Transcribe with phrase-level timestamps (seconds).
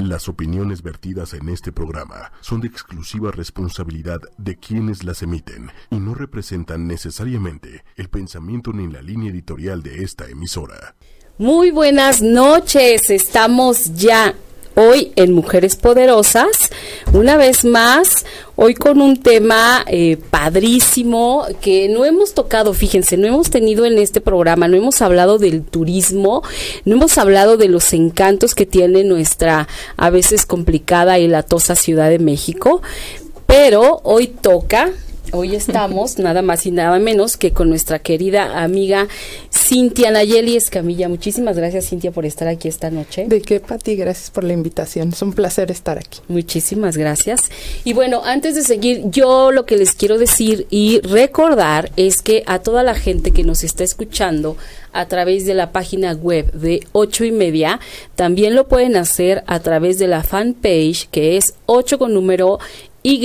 [0.00, 5.96] Las opiniones vertidas en este programa son de exclusiva responsabilidad de quienes las emiten y
[5.96, 10.94] no representan necesariamente el pensamiento ni la línea editorial de esta emisora.
[11.36, 14.34] Muy buenas noches, estamos ya
[14.74, 16.70] hoy en Mujeres Poderosas,
[17.12, 18.24] una vez más,
[18.56, 23.98] hoy con un tema eh, padrísimo que no hemos tocado, fíjense, no hemos tenido en
[23.98, 26.42] este programa, no hemos hablado del turismo,
[26.84, 32.10] no hemos hablado de los encantos que tiene nuestra a veces complicada y latosa Ciudad
[32.10, 32.82] de México,
[33.46, 34.90] pero hoy toca
[35.32, 39.06] Hoy estamos nada más y nada menos que con nuestra querida amiga
[39.52, 41.08] Cintia Nayeli Escamilla.
[41.08, 43.26] Muchísimas gracias, Cintia, por estar aquí esta noche.
[43.28, 45.10] De qué, Pati, gracias por la invitación.
[45.10, 46.18] Es un placer estar aquí.
[46.26, 47.42] Muchísimas gracias.
[47.84, 52.42] Y bueno, antes de seguir, yo lo que les quiero decir y recordar es que
[52.46, 54.56] a toda la gente que nos está escuchando
[54.92, 57.78] a través de la página web de ocho y media,
[58.16, 62.58] también lo pueden hacer a través de la fanpage que es 8 con número
[63.02, 63.20] y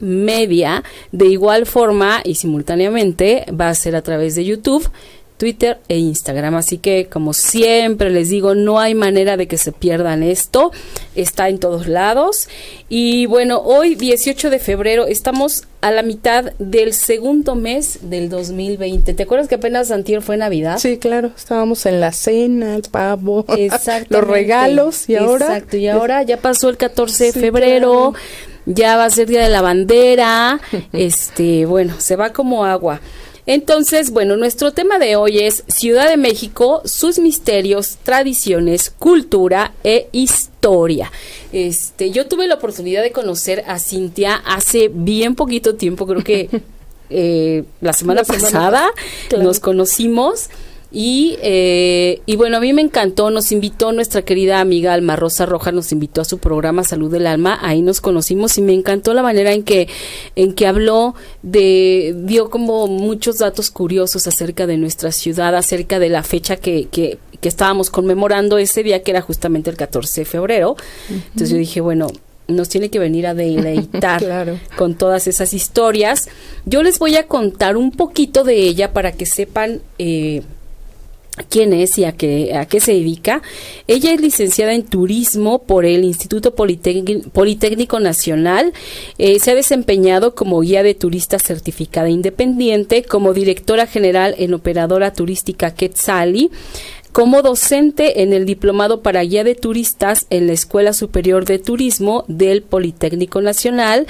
[0.00, 0.82] media.
[1.12, 4.90] De igual forma y simultáneamente va a ser a través de YouTube.
[5.38, 6.56] Twitter e Instagram.
[6.56, 10.72] Así que, como siempre les digo, no hay manera de que se pierdan esto.
[11.14, 12.48] Está en todos lados.
[12.88, 19.14] Y bueno, hoy, 18 de febrero, estamos a la mitad del segundo mes del 2020.
[19.14, 20.78] ¿Te acuerdas que apenas antier fue Navidad?
[20.78, 21.30] Sí, claro.
[21.36, 23.46] Estábamos en la cena, el pavo,
[24.08, 25.46] los regalos y ahora...
[25.46, 28.12] Exacto, y ahora ya pasó el 14 de febrero
[28.68, 30.60] ya va a ser Día de la Bandera,
[30.92, 33.00] este, bueno, se va como agua.
[33.46, 40.08] Entonces, bueno, nuestro tema de hoy es Ciudad de México, sus misterios, tradiciones, cultura e
[40.12, 41.10] historia.
[41.50, 46.50] Este, yo tuve la oportunidad de conocer a Cintia hace bien poquito tiempo, creo que
[47.10, 48.90] eh, la semana pasada
[49.38, 50.50] nos conocimos.
[50.90, 55.44] Y, eh, y bueno, a mí me encantó, nos invitó nuestra querida amiga Alma Rosa
[55.44, 59.12] Roja, nos invitó a su programa Salud del Alma, ahí nos conocimos y me encantó
[59.12, 59.88] la manera en que,
[60.34, 66.08] en que habló de, dio como muchos datos curiosos acerca de nuestra ciudad, acerca de
[66.08, 70.24] la fecha que, que, que estábamos conmemorando ese día, que era justamente el 14 de
[70.24, 70.76] febrero.
[71.10, 72.08] Entonces yo dije, bueno,
[72.48, 76.28] nos tiene que venir a deleitar con todas esas historias.
[76.64, 80.42] Yo les voy a contar un poquito de ella para que sepan eh,
[81.44, 83.42] quién es y a qué, a qué se dedica.
[83.86, 88.72] Ella es licenciada en turismo por el Instituto Politécnico Nacional.
[89.18, 95.12] Eh, se ha desempeñado como guía de turista certificada independiente, como directora general en Operadora
[95.12, 96.50] Turística Quetzali
[97.18, 102.24] como docente en el Diplomado para Guía de Turistas en la Escuela Superior de Turismo
[102.28, 104.06] del Politécnico Nacional,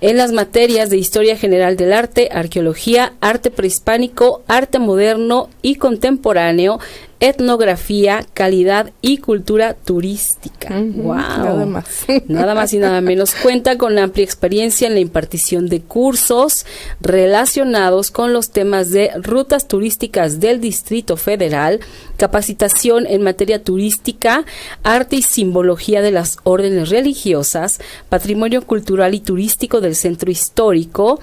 [0.00, 6.80] en las materias de Historia General del Arte, Arqueología, Arte Prehispánico, Arte Moderno y Contemporáneo,
[7.20, 10.68] etnografía, calidad y cultura turística.
[10.70, 11.14] wow.
[11.14, 12.04] Nada más.
[12.28, 13.34] Nada más y nada menos.
[13.34, 16.64] Cuenta con amplia experiencia en la impartición de cursos
[17.00, 21.80] relacionados con los temas de rutas turísticas del Distrito Federal,
[22.16, 24.44] capacitación en materia turística,
[24.82, 31.20] arte y simbología de las órdenes religiosas, patrimonio cultural y turístico del centro histórico,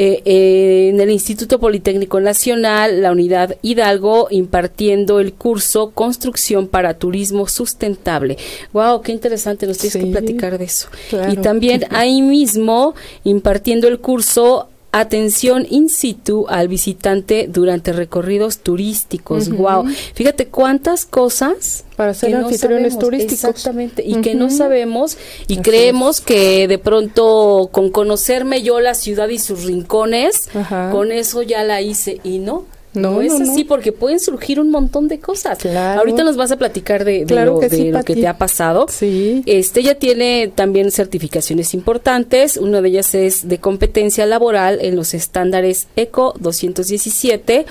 [0.00, 6.98] eh, eh, en el Instituto Politécnico Nacional, la Unidad Hidalgo, impartiendo el curso Construcción para
[6.98, 8.36] Turismo Sustentable.
[8.72, 9.02] ¡Wow!
[9.02, 9.66] ¡Qué interesante!
[9.66, 10.86] Nos tienes que platicar de eso.
[11.32, 12.94] Y también ahí mismo,
[13.24, 19.50] impartiendo el curso atención in situ al visitante durante recorridos turísticos.
[19.50, 19.86] Wow.
[20.14, 23.50] Fíjate cuántas cosas para ser anfitriones turísticos.
[23.50, 29.28] Exactamente, y que no sabemos y creemos que de pronto con conocerme yo la ciudad
[29.28, 30.48] y sus rincones,
[30.90, 32.64] con eso ya la hice y no.
[32.94, 35.64] No, es así porque pueden surgir un montón de cosas.
[35.66, 37.68] Ahorita nos vas a platicar de, lo, que,
[38.14, 38.86] te ha pasado.
[38.88, 39.42] Sí.
[39.46, 42.56] Este, ella tiene también certificaciones importantes.
[42.56, 47.66] Una de ellas es de competencia laboral en los estándares ECO 217.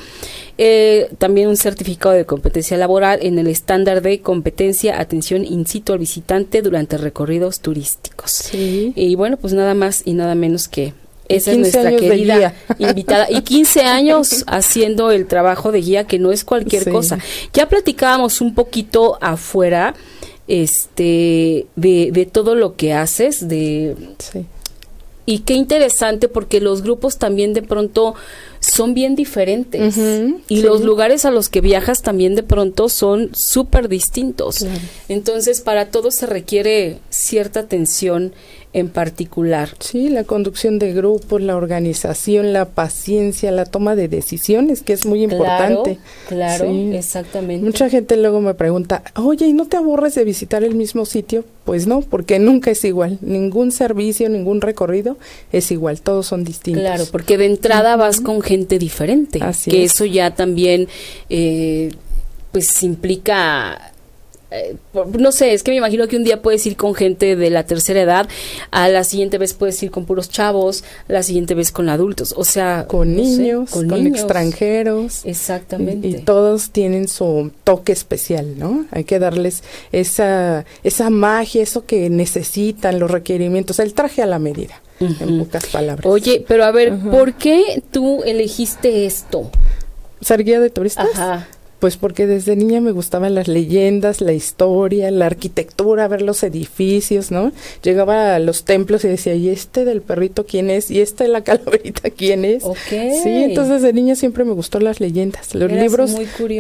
[0.60, 5.94] Eh, también un certificado de competencia laboral en el estándar de competencia atención in situ
[5.94, 8.31] al visitante durante recorridos turísticos.
[8.31, 8.94] Sí.
[8.96, 10.94] Y bueno, pues nada más y nada menos que
[11.29, 13.27] esa es nuestra querida invitada.
[13.29, 17.19] Y 15 años haciendo el trabajo de guía, que no es cualquier cosa.
[17.53, 19.94] Ya platicábamos un poquito afuera
[20.47, 23.95] este de, de todo lo que haces, de...
[25.29, 28.15] Y qué interesante porque los grupos también de pronto
[28.62, 29.97] son bien diferentes.
[30.47, 34.65] y los lugares a los que viajas también de pronto son súper distintos.
[35.09, 38.33] Entonces, para todo se requiere cierta atención
[38.77, 39.69] en particular.
[39.79, 45.03] Sí, la conducción de grupos, la organización, la paciencia, la toma de decisiones, que es
[45.07, 45.97] muy importante.
[46.27, 47.65] Claro, exactamente.
[47.65, 51.44] Mucha gente luego me pregunta, oye, ¿y no te aburres de visitar el mismo sitio?
[51.63, 53.18] Pues no, porque nunca es igual.
[53.21, 55.18] Ningún servicio, ningún recorrido
[55.51, 56.00] es igual.
[56.01, 56.83] Todos son distintos.
[56.83, 59.39] Claro, porque de entrada vas con gente diferente.
[59.41, 60.88] Así que eso ya también,
[61.31, 61.94] eh,
[62.51, 63.91] pues implica
[64.50, 64.78] eh,
[65.18, 67.66] no sé, es que me imagino que un día puedes ir con gente de la
[67.66, 68.30] tercera edad,
[68.72, 72.46] a la siguiente vez puedes ir con puros chavos, la siguiente vez con adultos, o
[72.46, 75.26] sea, con niños, con, extranjeros.
[75.26, 76.08] Exactamente.
[76.08, 78.86] Y, todos tienen su toque especial, ¿no?
[78.92, 84.40] Hay que darles esa esa magia, eso que necesitan, los requerimientos, el traje a la
[84.40, 86.06] medida, en pocas palabras.
[86.06, 89.52] Oye, pero a ver, ¿por qué tú elegiste esto?
[90.22, 91.08] ¿Ser guía de turistas?
[91.14, 91.48] Ajá.
[91.79, 97.31] Pues porque desde niña me gustaban las leyendas, la historia, la arquitectura, ver los edificios,
[97.31, 97.51] ¿no?
[97.83, 100.89] Llegaba a los templos y decía, ¿y este del perrito quién es?
[100.89, 102.63] ¿Y este de la calaverita quién es?
[102.63, 103.12] Okay.
[103.21, 105.53] Sí, entonces de niña siempre me gustó las leyendas.
[105.53, 106.15] Los libros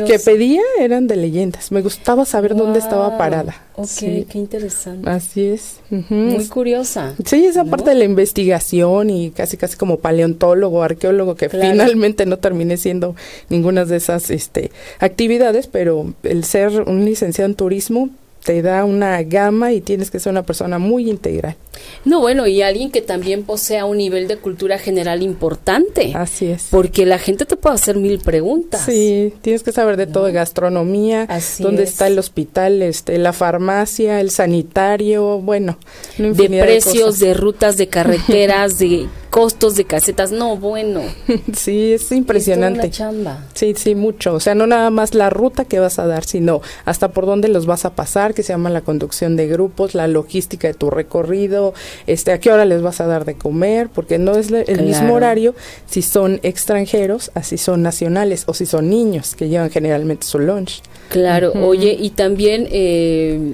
[0.05, 1.71] que pedía eran de leyendas.
[1.71, 3.55] Me gustaba saber dónde estaba parada.
[3.75, 5.07] Ok, qué interesante.
[5.07, 5.81] Así es.
[5.91, 7.13] Muy curiosa.
[7.23, 12.37] Sí, esa parte de la investigación y casi casi como paleontólogo, arqueólogo, que finalmente no
[12.37, 13.15] terminé siendo
[13.49, 14.71] ninguna de esas este,
[15.07, 18.09] actividades, pero el ser un licenciado en turismo
[18.47, 21.57] te da una gama y tienes que ser una persona muy integral.
[22.05, 26.13] No, bueno, y alguien que también posea un nivel de cultura general importante.
[26.15, 26.67] Así es.
[26.71, 28.85] Porque la gente te puede hacer mil preguntas.
[28.85, 31.27] Sí, tienes que saber de todo, de gastronomía,
[31.59, 35.77] dónde está el hospital, este, la farmacia, el sanitario, bueno.
[36.17, 39.07] De precios, de, de rutas, de carreteras, de
[39.37, 41.01] costos de casetas, no, bueno.
[41.53, 42.87] sí, es impresionante.
[42.87, 43.45] Es chamba.
[43.53, 44.33] Sí, sí, mucho.
[44.33, 47.47] O sea, no nada más la ruta que vas a dar, sino hasta por dónde
[47.47, 50.89] los vas a pasar, que se llama la conducción de grupos, la logística de tu
[50.89, 51.75] recorrido,
[52.07, 55.13] este, a qué hora les vas a dar de comer, porque no es el mismo
[55.13, 55.53] horario
[55.85, 60.81] si son extranjeros, así son nacionales, o si son niños que llevan generalmente su lunch.
[61.09, 63.53] Claro, oye, y también eh,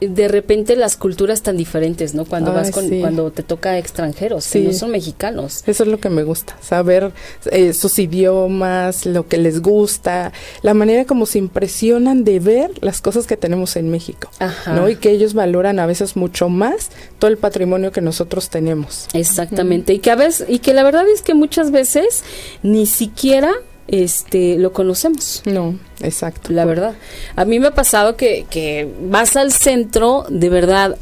[0.00, 2.24] de repente las culturas tan diferentes, ¿no?
[2.24, 5.62] Cuando vas con, cuando te toca extranjeros, que no son mexicanos.
[5.66, 7.12] Eso es lo que me gusta, saber
[7.50, 10.32] eh, sus idiomas, lo que les gusta,
[10.62, 14.30] la manera como se impresionan de ver las cosas que tenemos en México,
[14.66, 14.88] ¿no?
[14.88, 19.06] Y que ellos valoran a veces mucho más todo el patrimonio que nosotros tenemos.
[19.12, 22.24] Exactamente, y que a veces y que la verdad es que muchas veces
[22.62, 23.52] ni siquiera
[23.90, 25.42] este lo conocemos.
[25.44, 26.52] No, exacto.
[26.52, 26.94] La verdad.
[27.36, 30.96] A mí me ha pasado que, que vas al centro, de verdad,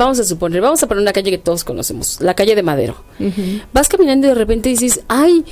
[0.00, 2.96] vamos a suponer, vamos a poner una calle que todos conocemos, la calle de Madero.
[3.72, 5.44] Vas caminando y de repente dices, ay,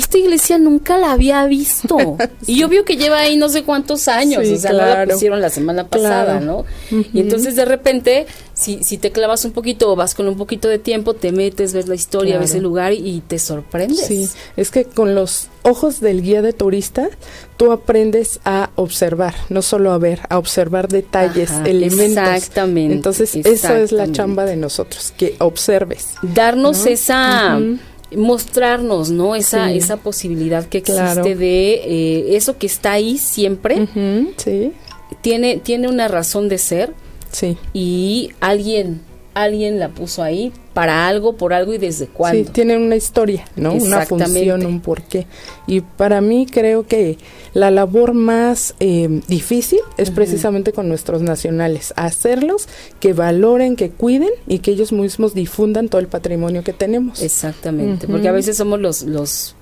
[0.00, 1.96] esta iglesia nunca la había visto.
[2.46, 5.40] Y yo veo que lleva ahí no sé cuántos años, o sea, no la pusieron
[5.40, 6.64] la semana pasada, ¿no?
[6.90, 10.68] Y entonces de repente, si, si te clavas un poquito o vas con un poquito
[10.68, 14.06] de tiempo, te metes, ves la historia, ves el lugar y, te sorprendes.
[14.06, 17.08] Sí, es que con los ojos del guía de turista,
[17.56, 22.28] tú aprendes a observar, no solo a ver, a observar detalles, elementos.
[22.28, 22.94] Exactamente.
[22.94, 26.10] Entonces, eso es la chamba de nosotros, que observes.
[26.22, 27.58] Darnos esa
[28.16, 29.34] mostrarnos, ¿no?
[29.34, 33.88] Esa, esa posibilidad que existe de eh, eso que está ahí siempre.
[34.36, 34.72] sí.
[35.20, 36.92] Tiene, tiene una razón de ser.
[37.30, 37.56] Sí.
[37.72, 39.00] Y alguien,
[39.34, 42.44] alguien la puso ahí para algo, por algo y desde cuándo.
[42.44, 43.74] Sí, tiene una historia, ¿no?
[43.74, 45.26] Una función, un porqué.
[45.66, 47.18] Y para mí creo que
[47.52, 54.30] la labor más eh, difícil es precisamente con nuestros nacionales, hacerlos que valoren, que cuiden
[54.46, 57.22] y que ellos mismos difundan todo el patrimonio que tenemos.
[57.22, 59.54] Exactamente, porque a veces somos los, los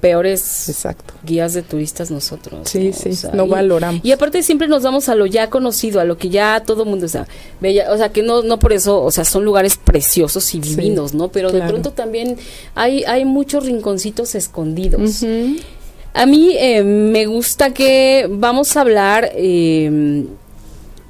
[0.00, 1.14] peores Exacto.
[1.24, 2.68] guías de turistas nosotros.
[2.68, 4.04] Sí, sí, no valoramos.
[4.04, 6.88] Y aparte siempre nos vamos a lo ya conocido, a lo que ya todo el
[6.88, 7.26] mundo o sea,
[7.90, 11.28] o sea, que no no por eso, o sea, son lugares preciosos y divinos, ¿no?
[11.28, 12.36] Pero de pronto también
[12.74, 15.24] hay hay muchos rinconcitos escondidos.
[16.14, 20.24] A mí eh, me gusta que vamos a hablar eh,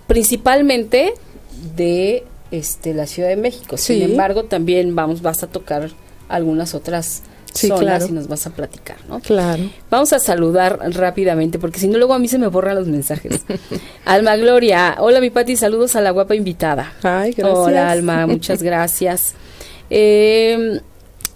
[0.07, 1.15] principalmente
[1.77, 3.77] de este la Ciudad de México.
[3.77, 5.91] Sin embargo, también vamos vas a tocar
[6.29, 8.07] algunas otras sí, claro.
[8.07, 9.21] y nos vas a platicar, ¿no?
[9.21, 9.71] Claro.
[9.91, 13.41] Vamos a saludar rápidamente, porque si no luego a mí se me borran los mensajes.
[14.05, 16.93] Alma Gloria, hola mi Pati, saludos a la guapa invitada.
[17.03, 17.59] Ay, gracias.
[17.59, 19.35] Hola Alma, muchas gracias.
[19.91, 20.81] Eh,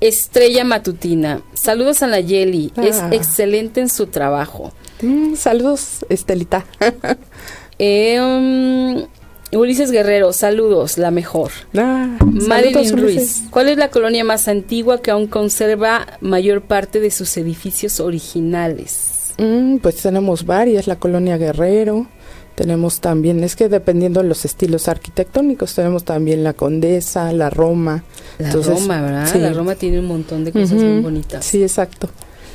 [0.00, 3.10] Estrella Matutina, saludos a Nayeli, es ah.
[3.12, 4.72] excelente en su trabajo.
[5.00, 6.64] Mm, saludos, Estelita.
[7.78, 9.06] eh, um,
[9.54, 11.50] Ulises Guerrero, saludos, la mejor.
[11.76, 13.42] Ah, Marilyn saludos, Ruiz.
[13.50, 19.34] ¿cuál es la colonia más antigua que aún conserva mayor parte de sus edificios originales?
[19.38, 22.06] Mm, pues tenemos varias, la colonia Guerrero,
[22.54, 28.04] tenemos también, es que dependiendo de los estilos arquitectónicos, tenemos también la Condesa, la Roma.
[28.38, 29.28] La Entonces, Roma, ¿verdad?
[29.30, 29.38] sí.
[29.38, 31.44] La Roma tiene un montón de cosas muy bonitas.
[31.44, 32.08] Sí, exacto.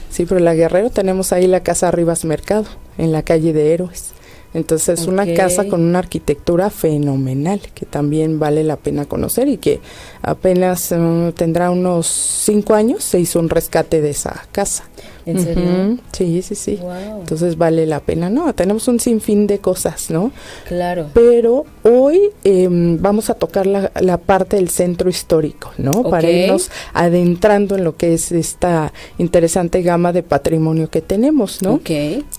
[0.10, 2.66] Sí, pero la Guerrero tenemos ahí la casa Rivas Mercado,
[2.98, 4.13] en la calle de Héroes.
[4.58, 5.36] Entonces, una Ok.
[5.36, 9.80] casa con una arquitectura fenomenal, que también vale la pena conocer y que
[10.24, 14.84] apenas eh, tendrá unos cinco años, se hizo un rescate de esa casa.
[15.28, 15.98] ¿En serio?
[16.14, 16.80] Sí, sí, sí.
[16.82, 17.20] Wow.
[17.20, 18.30] Entonces vale la pena.
[18.30, 20.32] No, tenemos un sinfín de cosas, ¿no?
[20.68, 21.08] claro.
[21.14, 26.04] Pero hoy em, vamos a tocar la, la parte del centro histórico, ¿no?
[26.04, 31.74] Para irnos adentrando en lo que es esta interesante gama de patrimonio que tenemos, ¿no?
[31.74, 31.90] Ok.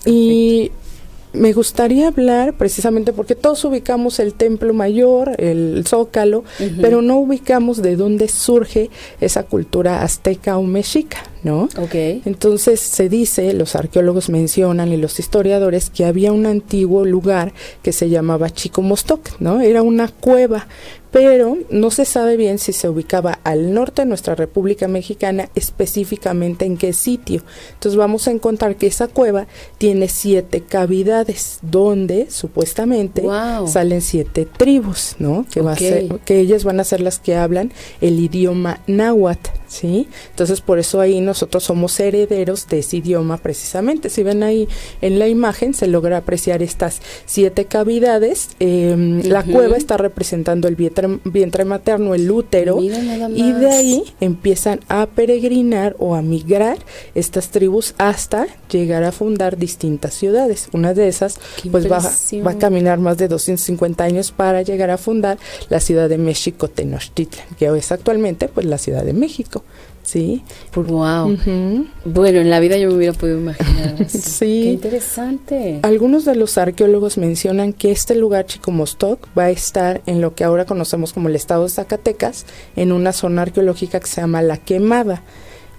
[0.05, 0.71] Y
[1.31, 6.43] me gustaría hablar precisamente porque todos ubicamos el templo mayor, el zócalo,
[6.81, 8.89] pero no ubicamos de dónde surge
[9.21, 11.69] esa cultura azteca o mexica, ¿no?
[11.77, 11.93] Ok.
[12.25, 17.93] Entonces se dice, los arqueólogos mencionan y los historiadores que había un antiguo lugar que
[17.93, 19.61] se llamaba Chicomostoc, ¿no?
[19.61, 20.67] Era una cueva,
[21.11, 26.65] pero no se sabe bien si se ubicaba al norte de nuestra República Mexicana, específicamente
[26.65, 27.43] en qué sitio.
[27.73, 29.47] Entonces vamos a encontrar que esa cueva
[29.77, 33.67] tiene siete cavidades, donde supuestamente Wow.
[33.67, 35.45] salen siete tribus, ¿no?
[35.51, 39.49] Que, va a ser, que ellas van a ser las que hablan el idioma náhuatl,
[39.67, 40.07] ¿sí?
[40.29, 44.09] Entonces por eso ahí nosotros somos herederos de ese idioma precisamente.
[44.09, 44.67] Si ven ahí
[45.01, 48.49] en la imagen se logra apreciar estas siete cavidades.
[48.59, 52.81] Eh, La cueva está representando el vientre, vientre materno, el útero.
[52.81, 52.89] Y
[53.51, 56.77] de ahí empiezan a peregrinar o a migrar
[57.15, 60.69] estas tribus hasta llegar a fundar distintas ciudades.
[60.73, 61.99] Una de esas Qué pues va,
[62.45, 65.37] va a caminar más de 250 años para llegar a fundar
[65.69, 69.63] la ciudad de México Tenochtitlan, que es actualmente pues la Ciudad de México.
[70.01, 70.41] ¿Sí?
[70.73, 71.37] Wow.
[72.03, 74.17] Bueno, en la vida yo me hubiera podido imaginar así.
[74.17, 74.61] Sí.
[74.63, 75.79] Qué interesante.
[75.83, 80.43] Algunos de los arqueólogos mencionan que este lugar Chicomostoc va a estar en lo que
[80.43, 84.57] ahora conocemos como el estado de Zacatecas, en una zona arqueológica que se llama La
[84.57, 85.23] Quemada.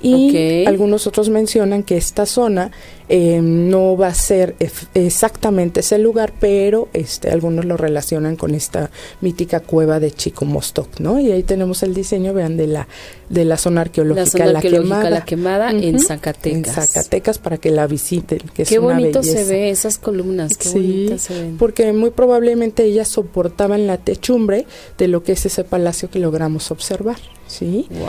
[0.03, 2.71] Y algunos otros mencionan que esta zona
[3.09, 4.55] eh, no va a ser
[4.95, 8.91] exactamente ese lugar, pero este, algunos lo relacionan con esta
[9.21, 11.19] mítica cueva de Chicomostoc, ¿no?
[11.19, 12.89] Y ahí tenemos el diseño, vean, de la,
[13.29, 15.11] de la zona arqueológica La zona La arqueológica Quemada.
[15.11, 15.99] La Quemada en.
[15.99, 16.77] Zacatecas.
[16.79, 20.57] En Zacatecas para que la visiten, que es Qué una bonito se ve esas columnas,
[20.57, 21.57] qué Sí, bonitas se ven.
[21.59, 24.67] porque muy probablemente ellas soportaban la techumbre
[24.99, 27.19] de lo que es ese palacio que logramos observar,
[27.51, 27.87] ¿sí?
[27.91, 28.09] Wow.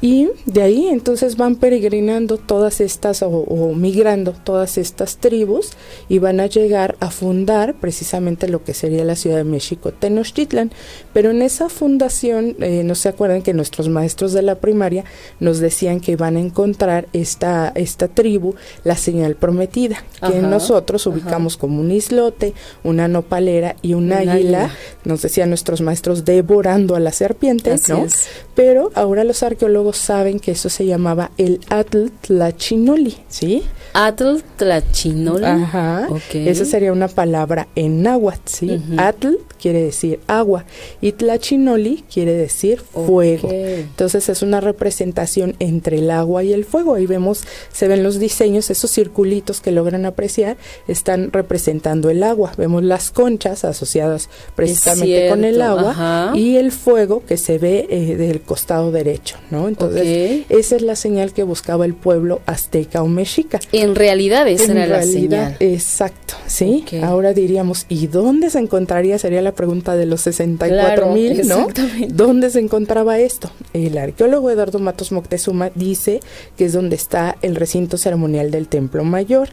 [0.00, 5.70] Y de ahí entonces van peregrinando todas estas o, o migrando todas estas tribus
[6.08, 10.72] y van a llegar a fundar precisamente lo que sería la ciudad de México Tenochtitlan.
[11.12, 15.04] Pero en esa fundación, eh, no se acuerdan que nuestros maestros de la primaria
[15.40, 21.06] nos decían que van a encontrar esta, esta tribu, la señal prometida, que Ajá, nosotros
[21.06, 21.14] ajá.
[21.16, 24.32] ubicamos como un islote, una nopalera y un, Un águila,
[24.64, 24.70] águila.
[25.04, 28.04] nos decían nuestros maestros, devorando a la serpiente, Así ¿no?
[28.04, 28.26] es.
[28.56, 33.62] Pero ahora los arqueólogos saben que eso se llamaba el Atl Tlachinoli, ¿sí?
[33.92, 35.44] Atl Tlachinol.
[35.44, 36.06] Ajá.
[36.08, 36.34] Ok.
[36.34, 38.82] Esa sería una palabra en náhuatl, ¿sí?
[38.96, 40.64] Atl quiere decir agua
[41.00, 43.48] y Tlachinoli quiere decir fuego.
[43.52, 46.94] Entonces es una representación entre el agua y el fuego.
[46.94, 50.56] Ahí vemos, se ven los diseños, esos circulitos que logran apreciar,
[50.88, 52.52] están representando el agua.
[52.56, 56.32] Vemos las conchas asociadas precisamente con el agua ajá.
[56.34, 59.68] y el fuego que se ve eh, del costado derecho, ¿no?
[59.68, 63.60] Entonces, esa es la señal que buscaba el pueblo azteca o mexica.
[63.82, 65.72] En realidad esa En era la realidad, señal.
[65.74, 66.84] exacto, ¿sí?
[66.86, 67.02] Ok.
[67.04, 69.18] Ahora diríamos, ¿y dónde se encontraría?
[69.18, 71.60] Sería la pregunta de los 64 Claro, mil, ¿no?
[71.60, 72.08] exactamente.
[72.14, 73.50] ¿Dónde se encontraba esto?
[73.72, 76.20] El arqueólogo Eduardo Matos Moctezuma dice
[76.56, 79.48] que es donde está el recinto ceremonial del Templo Mayor.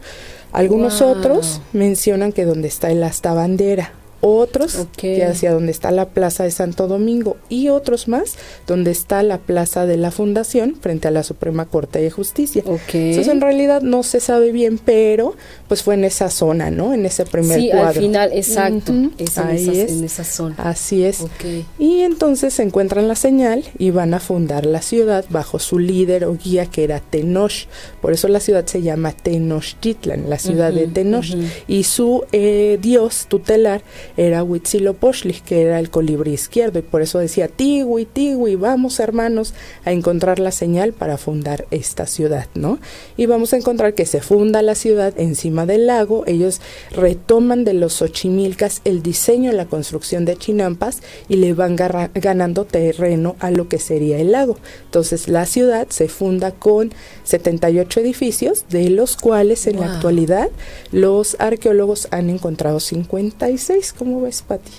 [0.52, 1.10] Algunos Wow.
[1.10, 3.92] otros mencionan que donde está el asta bandera.
[4.20, 4.88] Otros Ok.
[4.96, 8.36] que hacia donde está la Plaza de Santo Domingo y otros más
[8.66, 12.62] donde está la Plaza de la Fundación frente a la Suprema Corte de Justicia.
[12.66, 15.34] Entonces en realidad no se sabe bien, pero
[15.68, 16.92] pues fue en esa zona, ¿no?
[16.92, 17.88] En ese primer sí, cuadro.
[17.88, 18.92] al final, exacto.
[18.92, 19.92] Ujú, es en, ahí esa, es.
[19.92, 20.54] en esa zona.
[20.58, 21.24] Así es.
[21.78, 26.24] Y entonces se encuentran la señal y van a fundar la ciudad bajo su líder
[26.24, 27.66] o guía que era Tenoch.
[28.02, 31.26] Por eso la ciudad se llama Tenochtitlan, la ciudad de Tenoch.
[31.66, 33.82] Y su eh, dios tutelar
[34.20, 39.54] era Huitzilopochtli, que era el colibrí izquierdo, y por eso decía, Tiwi, Tiwi, vamos hermanos
[39.86, 42.78] a encontrar la señal para fundar esta ciudad, ¿no?
[43.16, 46.60] Y vamos a encontrar que se funda la ciudad encima del lago, ellos
[46.90, 53.36] retoman de los Xochimilcas el diseño, la construcción de Chinampas y le van ganando terreno
[53.38, 54.58] a lo que sería el lago.
[54.84, 56.92] Entonces la ciudad se funda con
[57.30, 60.48] 78 edificios, de los cuales en la actualidad
[60.92, 64.70] los arqueólogos han encontrado 56, ¿cómo ves, Pati?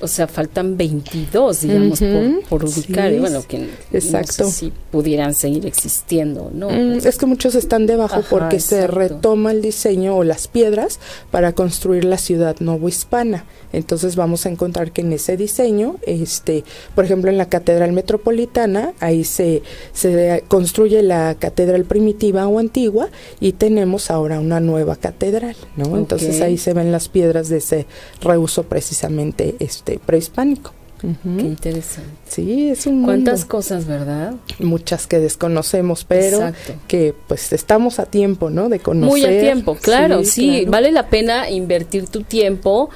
[0.00, 2.00] o sea, faltan 22, digamos,
[2.48, 4.50] por, ubicar, bueno, que exacto.
[4.50, 6.70] si pudieran seguir existiendo, ¿no?
[6.70, 10.98] Mm, es que muchos están debajo porque se retoma el diseño o las piedras
[11.30, 13.44] para construir la ciudad novohispana.
[13.72, 16.64] Entonces vamos a encontrar que en ese diseño, este,
[16.94, 23.08] por ejemplo, en la Catedral Metropolitana, ahí se, se construye la catedral primitiva o antigua
[23.40, 25.96] y tenemos ahora una nueva catedral, ¿no?
[25.96, 27.86] Entonces ahí se ven las piedras de ese
[28.22, 30.72] reuso precisamente este prehispánico.
[31.00, 32.10] Qué interesante.
[32.28, 34.34] Sí, es un cuántas cosas, ¿verdad?
[34.60, 36.52] Muchas que desconocemos, pero
[36.86, 38.68] que pues estamos a tiempo, ¿no?
[38.68, 39.08] De conocer.
[39.08, 42.90] Muy a tiempo, claro, sí, vale la pena invertir tu tiempo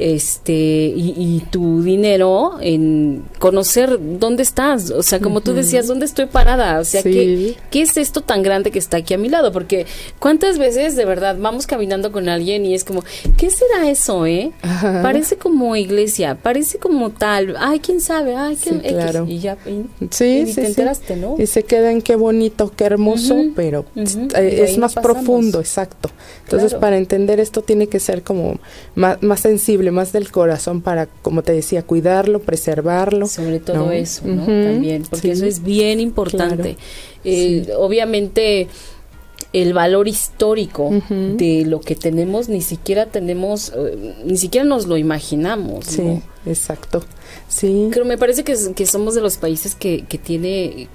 [0.00, 0.52] este
[0.96, 6.78] y, tu dinero en conocer dónde estás, o sea, como tú decías, dónde estoy parada,
[6.78, 9.52] o sea, ¿qué, ¿qué, es esto tan grande que está aquí a mi lado?
[9.52, 9.86] Porque
[10.18, 13.02] cuántas veces de verdad vamos caminando con alguien y es como,
[13.36, 14.52] ¿qué será eso, eh?
[15.02, 19.26] Parece como iglesia, parece como tal, ay, quién sabe, ay, quién, claro.
[19.26, 19.56] y ya
[20.10, 21.36] sí, sí, te enteraste, ¿no?
[21.38, 26.10] Y se quedan qué bonito, qué hermoso, pero eh, es más profundo, exacto.
[26.44, 28.58] Entonces, para entender esto tiene que ser como
[28.94, 33.26] más, más sensible más del corazón para, como te decía, cuidarlo, preservarlo.
[33.26, 34.44] Sobre todo eso, ¿no?
[34.44, 36.76] También, porque eso es bien importante.
[37.24, 38.68] Eh, obviamente
[39.52, 44.96] el valor histórico de lo que tenemos ni siquiera tenemos eh, ni siquiera nos lo
[44.96, 47.02] imaginamos sí exacto.
[47.48, 47.88] Sí.
[47.92, 50.88] Pero me parece que, que somos de los países que, que tiene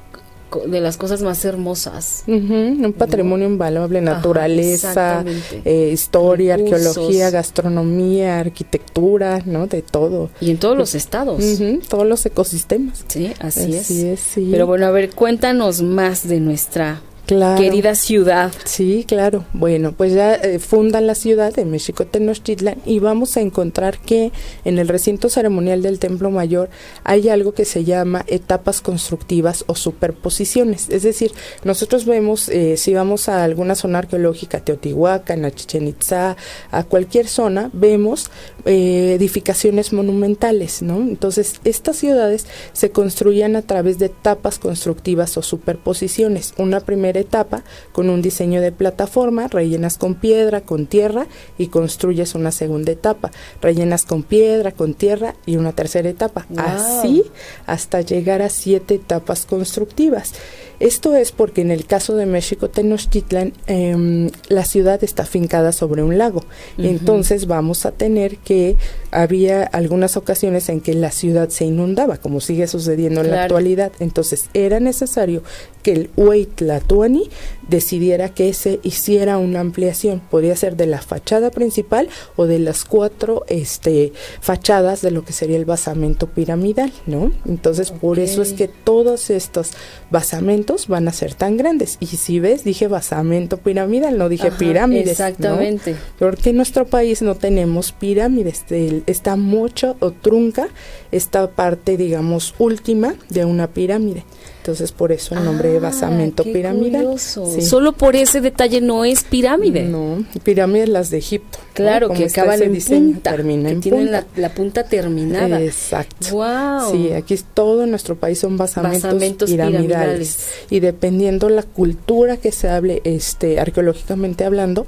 [0.68, 2.24] de las cosas más hermosas.
[2.28, 5.24] un patrimonio invaluable, naturaleza,
[5.64, 9.68] eh, historia, arqueología, gastronomía, arquitectura, ¿no?
[9.68, 10.30] De todo.
[10.40, 11.44] Y en todos los estados.
[11.90, 13.06] todos los ecosistemas.
[13.08, 13.76] Sí, así,
[14.08, 14.34] es.
[14.36, 17.60] Pero bueno, a ver, cuéntanos más de nuestra Claro.
[17.60, 18.52] Querida ciudad.
[18.66, 19.46] Sí, claro.
[19.54, 24.32] Bueno, pues ya eh, fundan la ciudad de México Tenochtitlan y vamos a encontrar que
[24.64, 26.70] en el recinto ceremonial del Templo Mayor
[27.04, 30.90] hay algo que se llama etapas constructivas o superposiciones.
[30.90, 31.32] Es decir,
[31.64, 36.38] nosotros vemos, eh, si vamos a alguna zona arqueológica, Teotihuacán, a Chichen Itza,
[36.70, 38.30] a cualquier zona, vemos
[38.66, 40.98] eh, edificaciones monumentales, ¿no?
[41.02, 46.54] Entonces, estas ciudades se construían a través de etapas constructivas o superposiciones.
[46.58, 52.36] Una primera etapa con un diseño de plataforma, rellenas con piedra, con tierra y construyes
[52.36, 56.46] una segunda etapa, rellenas con piedra, con tierra y una tercera etapa.
[56.58, 57.24] Así
[57.66, 60.34] hasta llegar a siete etapas constructivas.
[60.80, 66.04] Esto es porque en el caso de México Tenochtitlan, em, la ciudad está fincada sobre
[66.04, 66.44] un lago.
[66.78, 68.76] Entonces vamos a tener que
[69.12, 73.92] había algunas ocasiones en que la ciudad se inundaba, como sigue sucediendo en la actualidad.
[74.00, 75.44] Entonces era necesario
[75.84, 77.30] que el Huaytlatuani
[77.70, 80.20] decidiera que se hiciera una ampliación.
[80.32, 84.12] Podía ser de la fachada principal o de las cuatro este,
[84.42, 87.32] fachadas de lo que sería el basamento piramidal, ¿no?
[87.46, 89.72] Entonces por eso es que todos estos
[90.10, 91.98] basamentos van a ser tan grandes.
[92.00, 95.12] Y si ves, dije basamento piramidal, no dije pirámides.
[95.12, 95.96] Exactamente.
[96.20, 98.66] Porque en nuestro país no tenemos pirámides.
[99.06, 100.68] está mucho o trunca
[101.12, 104.24] esta parte, digamos, última de una pirámide.
[104.66, 107.20] Entonces, por eso el nombre de ah, basamento piramidal.
[107.20, 109.84] Solo por ese detalle no es pirámide.
[109.84, 111.60] No, pirámides las de Egipto.
[111.76, 113.30] Claro, que acaban en punta.
[113.30, 115.62] Termina que tienen La, punta terminada.
[115.62, 116.32] Exacto.
[116.32, 116.92] Wow.
[116.92, 120.50] Sí, aquí es todo en nuestro país son basamentos, piramidales.
[120.72, 124.88] Y dependiendo la cultura que se hable, este, arqueológicamente hablando,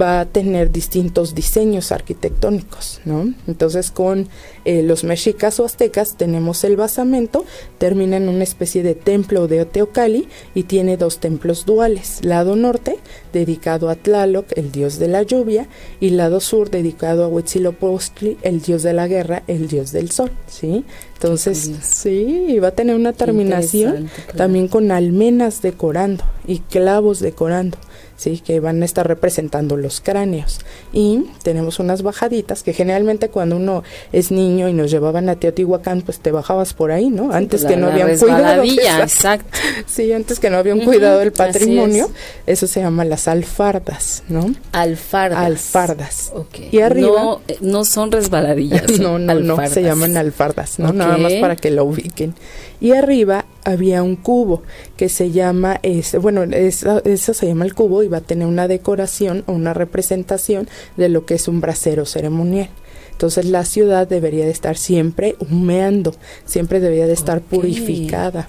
[0.00, 3.32] va a tener distintos diseños arquitectónicos, ¿no?
[3.46, 4.28] Entonces con
[4.64, 7.44] eh, los mexicas o aztecas tenemos el basamento,
[7.78, 12.96] termina en una especie de templo de Oteocali y tiene dos templos duales, lado norte
[13.30, 15.68] dedicado a Tlaloc, el dios de la lluvia,
[16.00, 20.30] y lado sur dedicado a Huitzilopochtli, el dios de la guerra, el dios del sol,
[20.46, 20.86] ¿sí?
[21.12, 27.76] Entonces, sí, va a tener una terminación también con almenas decorando y clavos decorando.
[28.22, 28.40] ¿Sí?
[28.40, 30.60] que van a estar representando los cráneos.
[30.92, 33.82] Y tenemos unas bajaditas que generalmente cuando uno
[34.12, 37.32] es niño y nos llevaban a Teotihuacán, pues te bajabas por ahí, ¿no?
[37.32, 38.62] Antes que no habían cuidado.
[39.02, 39.58] Exacto.
[39.86, 42.10] Sí, antes que no habían cuidado del patrimonio,
[42.46, 44.54] eso se llama las alfardas, ¿no?
[44.72, 45.38] Alfardas.
[45.38, 46.32] Alfardas.
[46.34, 46.68] Okay.
[46.70, 47.22] Y arriba.
[47.22, 48.88] No, eh, no son resbaladillas.
[49.00, 50.92] no, no, no, se llaman alfardas, ¿no?
[50.92, 52.34] Nada más para que lo ubiquen.
[52.82, 54.64] Y arriba había un cubo
[54.96, 58.48] que se llama, este, bueno, eso, eso, se llama el cubo y va a tener
[58.48, 62.70] una decoración o una representación de lo que es un brasero ceremonial.
[63.12, 66.12] Entonces la ciudad debería de estar siempre humeando,
[66.44, 68.48] siempre debería de estar purificada.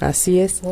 [0.00, 0.62] Así es.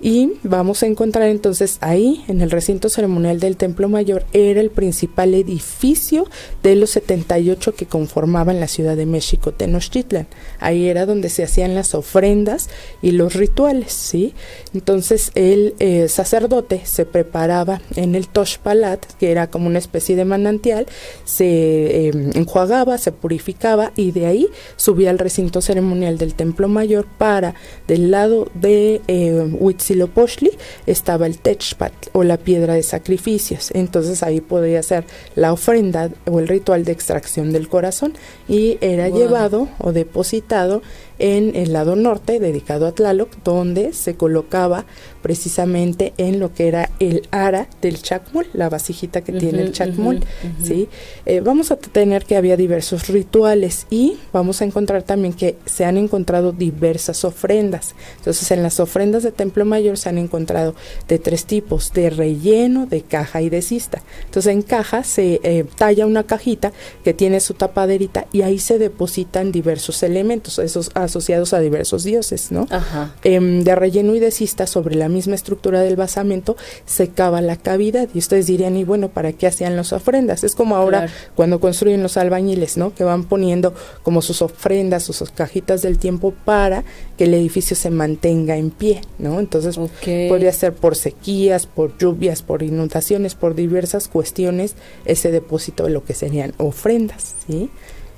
[0.00, 4.70] Y vamos a encontrar entonces ahí, en el recinto ceremonial del Templo Mayor, era el
[4.70, 6.26] principal edificio
[6.62, 10.28] de los 78 que conformaban la Ciudad de México, Tenochtitlan.
[10.60, 12.68] Ahí era donde se hacían las ofrendas
[13.02, 14.34] y los rituales, ¿sí?
[14.72, 20.24] Entonces el eh, sacerdote se preparaba en el Toshpalat, que era como una especie de
[20.24, 20.86] manantial,
[21.24, 27.06] se em, enjuagaba, se purificaba y de ahí subía al recinto ceremonial del Templo Mayor
[27.18, 27.54] para,
[27.88, 29.56] del lado de eh,
[29.88, 30.50] Huitzilopochtli,
[30.86, 33.70] estaba el Techpat o la piedra de sacrificios.
[33.72, 38.14] Entonces ahí podía ser la ofrenda o el ritual de extracción del corazón
[38.48, 40.82] y era llevado o depositado
[41.18, 44.84] en el lado norte, dedicado a Tlaloc, donde se colocaba
[45.22, 50.20] precisamente en lo que era el ara del chacmol, la vasijita que tiene el chacmol,
[50.62, 50.88] ¿sí?
[51.26, 55.84] Eh, vamos a tener que había diversos rituales y vamos a encontrar también que se
[55.84, 57.94] han encontrado diversas ofrendas.
[58.18, 60.74] Entonces, en las ofrendas de Templo Mayor se han encontrado
[61.08, 64.02] de tres tipos, de relleno, de caja y de cista.
[64.24, 66.72] Entonces, en caja se eh, talla una cajita
[67.04, 72.52] que tiene su tapaderita y ahí se depositan diversos elementos, esos asociados a diversos dioses,
[72.52, 72.66] ¿no?
[72.70, 73.14] Ajá.
[73.24, 77.56] Em, de relleno y de cista sobre la misma estructura del basamento se cava la
[77.56, 80.44] cavidad y ustedes dirían, y bueno, ¿para qué hacían las ofrendas?
[80.44, 82.94] Es como ahora cuando construyen los albañiles, ¿no?
[82.94, 86.84] Que van poniendo como sus ofrendas, sus cajitas del tiempo para
[87.16, 89.40] que el edificio se mantenga en pie, ¿no?
[89.40, 95.90] Entonces podría ser por sequías, por lluvias, por inundaciones, por diversas cuestiones ese depósito de
[95.90, 97.70] lo que serían ofrendas, ¿sí?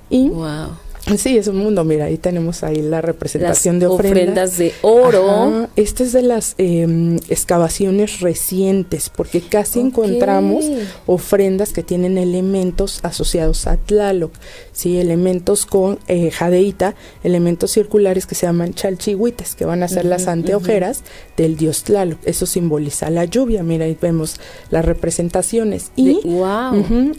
[0.09, 0.71] Y wow
[1.17, 1.85] Sí, es un mundo.
[1.85, 4.59] Mira, ahí tenemos ahí la representación de ofrendas.
[4.59, 5.69] de oro.
[5.77, 10.65] Esta es de las em, excavaciones recientes, porque casi encontramos
[11.07, 14.33] ofrendas que tienen elementos asociados a Tlaloc,
[14.73, 20.05] sí, elementos con eh, jadeita, elementos circulares que se llaman chalchihuites, que van a ser
[20.05, 21.03] las anteojeras
[21.37, 22.19] del dios Tlaloc.
[22.25, 23.63] Eso simboliza la lluvia.
[23.63, 24.37] Mira, ahí vemos
[24.71, 25.91] las representaciones.
[25.97, 26.21] Y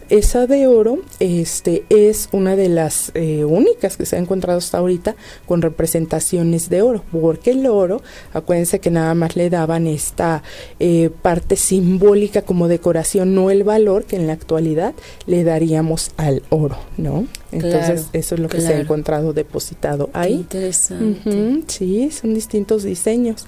[0.09, 4.77] esa de oro, este, es una de las eh, únicas que se ha encontrado hasta
[4.77, 5.15] ahorita
[5.45, 8.01] con representaciones de oro, porque el oro,
[8.33, 10.43] acuérdense que nada más le daban esta
[10.79, 14.93] eh, parte simbólica como decoración, no el valor que en la actualidad
[15.25, 17.25] le daríamos al oro, ¿no?
[17.51, 20.33] Entonces eso es lo que se ha encontrado depositado ahí.
[20.33, 21.63] interesante.
[21.67, 23.45] sí, son distintos diseños.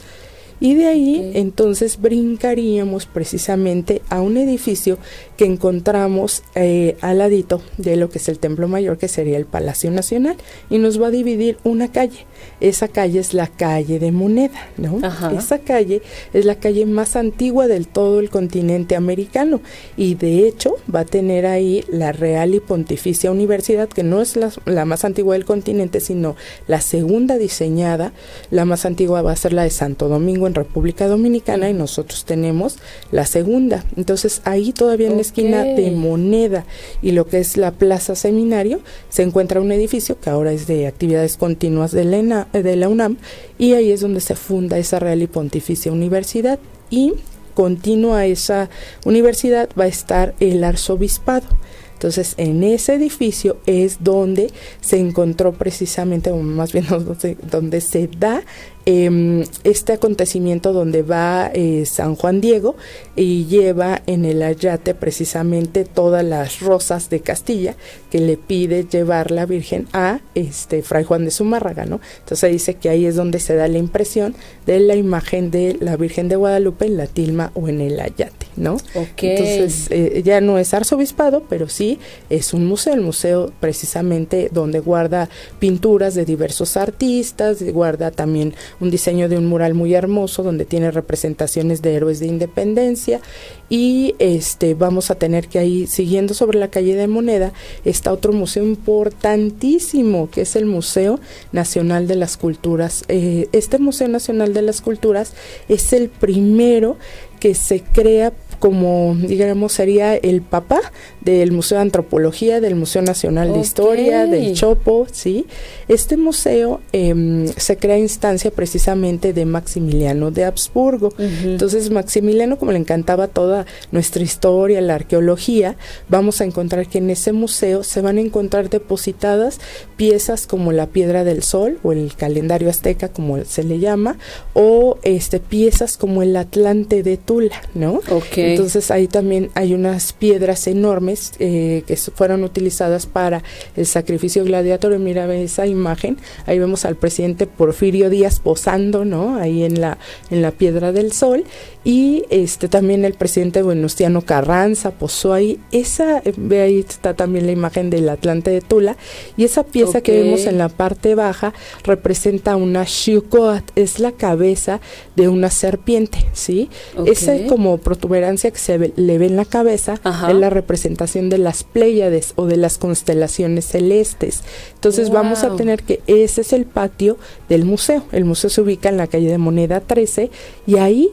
[0.64, 4.98] Y de ahí entonces brincaríamos precisamente a un edificio
[5.36, 9.46] que encontramos eh, al ladito de lo que es el Templo Mayor, que sería el
[9.46, 10.38] Palacio Nacional,
[10.70, 12.26] y nos va a dividir una calle.
[12.62, 15.02] Esa calle es la calle de Moneda, ¿no?
[15.38, 16.02] Esa calle
[16.34, 19.60] es la calle más antigua del todo el continente americano
[19.98, 24.38] y de hecho va a tener ahí la Real y Pontificia Universidad, que no es
[24.38, 28.14] la, la más antigua del continente, sino la segunda diseñada.
[28.50, 32.26] La más antigua va a ser la de Santo Domingo en República Dominicana y nosotros
[32.26, 32.78] tenemos
[33.12, 33.84] la segunda.
[33.96, 36.66] Entonces ahí todavía en la esquina de Moneda
[37.02, 40.88] y lo que es la Plaza Seminario se encuentra un edificio que ahora es de
[40.88, 43.18] actividades continuas de la, de la UNAM
[43.58, 47.14] y ahí es donde se funda esa Real y Pontificia Universidad y
[47.54, 48.70] continua esa
[49.06, 51.48] universidad va a estar el arzobispado.
[51.94, 58.08] Entonces, en ese edificio es donde se encontró precisamente, o más bien donde, donde se
[58.08, 58.44] da
[58.86, 62.76] eh, este acontecimiento donde va eh, San Juan Diego
[63.16, 67.76] y lleva en el ayate precisamente todas las rosas de Castilla
[68.12, 72.02] que le pide llevar la Virgen a este Fray Juan de Zumárraga, ¿no?
[72.20, 75.96] Entonces dice que ahí es donde se da la impresión de la imagen de la
[75.96, 78.44] Virgen de Guadalupe en la tilma o en el ayate.
[78.56, 78.76] ¿no?
[78.96, 79.24] Ok.
[79.24, 84.80] Entonces eh, ya no es arzobispado, pero sí es un museo, el museo precisamente donde
[84.80, 90.66] guarda pinturas de diversos artistas, guarda también un diseño de un mural muy hermoso donde
[90.66, 93.22] tiene representaciones de héroes de independencia
[93.70, 97.54] y este vamos a tener que ahí siguiendo sobre la calle de Moneda
[97.86, 101.20] está otro museo importantísimo que es el Museo
[101.52, 103.04] Nacional de las Culturas.
[103.08, 105.34] Eh, este Museo Nacional de las Culturas
[105.70, 106.98] es el primero
[107.40, 108.32] que se crea
[108.64, 110.80] como, digamos, sería el papá
[111.20, 115.48] del Museo de Antropología, del Museo Nacional de Historia, del Chopo, ¿sí?
[115.90, 121.14] Este museo eh, se crea instancia precisamente de Maximiliano de Habsburgo.
[121.18, 125.76] Entonces, Maximiliano, como le encantaba toda nuestra historia, la arqueología,
[126.08, 129.60] vamos a encontrar que en ese museo se van a encontrar depositadas
[129.98, 134.18] piezas como la Piedra del Sol o el calendario azteca, como se le llama,
[134.54, 138.00] o este piezas como el Atlante de Tula, ¿no?
[138.10, 138.53] Okay.
[138.54, 143.44] Entonces ahí también hay unas piedras enormes eh, que fueron utilizadas para
[143.76, 145.00] el sacrificio gladiatorio.
[145.00, 149.38] Mira esa imagen, ahí vemos al presidente Porfirio Díaz posando, ¿no?
[149.38, 149.98] Ahí en la
[150.30, 151.44] en la Piedra del Sol
[151.84, 155.60] y este también el presidente Venustiano Carranza posó ahí.
[155.72, 158.96] Esa ve ahí está también la imagen del Atlante de Tula
[159.36, 164.80] y esa pieza que vemos en la parte baja representa una Xiucoat, es la cabeza
[165.16, 166.70] de una serpiente, ¿sí?
[167.06, 171.64] Esa como protuberancia que se le ve en la cabeza es la representación de las
[171.64, 174.44] Pléyades o de las constelaciones celestes.
[174.76, 177.18] Entonces vamos a tener que ese es el patio
[177.50, 178.04] del museo.
[178.12, 180.32] El museo se ubica en la calle de Moneda 13
[180.66, 181.10] y ahí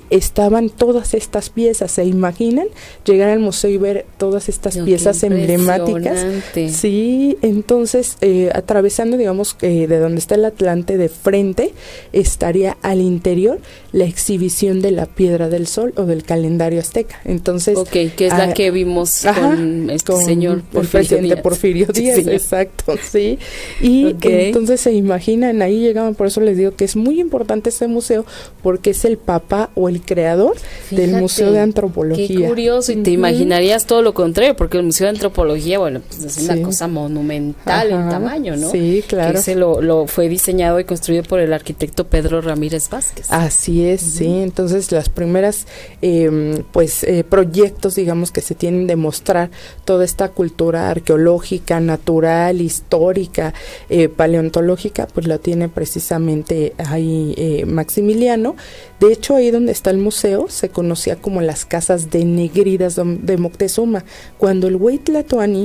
[0.69, 1.93] todas estas piezas.
[1.93, 2.67] ¿Se imaginan
[3.05, 6.19] llegar al museo y ver todas estas piezas emblemáticas?
[6.53, 11.73] Sí, entonces eh, atravesando, digamos, eh, de donde está el Atlante de frente,
[12.13, 13.59] estaría al interior
[13.93, 17.21] la exhibición de la Piedra del Sol o del calendario azteca.
[17.25, 21.41] Entonces, ok, que es la ah, que vimos con este señor Porfirio el presidente Díaz.
[21.43, 23.39] Porfirio Díaz, exacto, sí.
[23.81, 27.89] Y entonces se imaginan, ahí llegaban, por eso les digo que es muy importante este
[27.89, 28.25] museo
[28.63, 30.50] porque es el papá o el creador
[30.91, 32.27] del Museo de Antropología.
[32.27, 36.25] Qué curioso, y te imaginarías todo lo contrario, porque el Museo de Antropología, bueno, pues
[36.25, 38.71] es una cosa monumental en tamaño, ¿no?
[38.71, 39.33] Sí, claro.
[39.33, 43.27] Que ese lo, lo, fue diseñado y construido por el arquitecto Pedro Ramírez Vázquez.
[43.31, 44.27] Así es, sí.
[44.27, 45.67] Entonces, las primeras,
[46.03, 49.51] eh, pues, eh, proyectos, digamos, que se tienen de mostrar
[49.85, 53.55] toda esta cultura arqueológica, natural, histórica,
[53.89, 58.57] eh, paleontológica, pues lo tiene precisamente ahí eh, Maximiliano.
[59.01, 63.37] De hecho, ahí donde está el museo se conocía como las casas de negridas de
[63.39, 64.05] Moctezuma.
[64.37, 65.01] Cuando el güey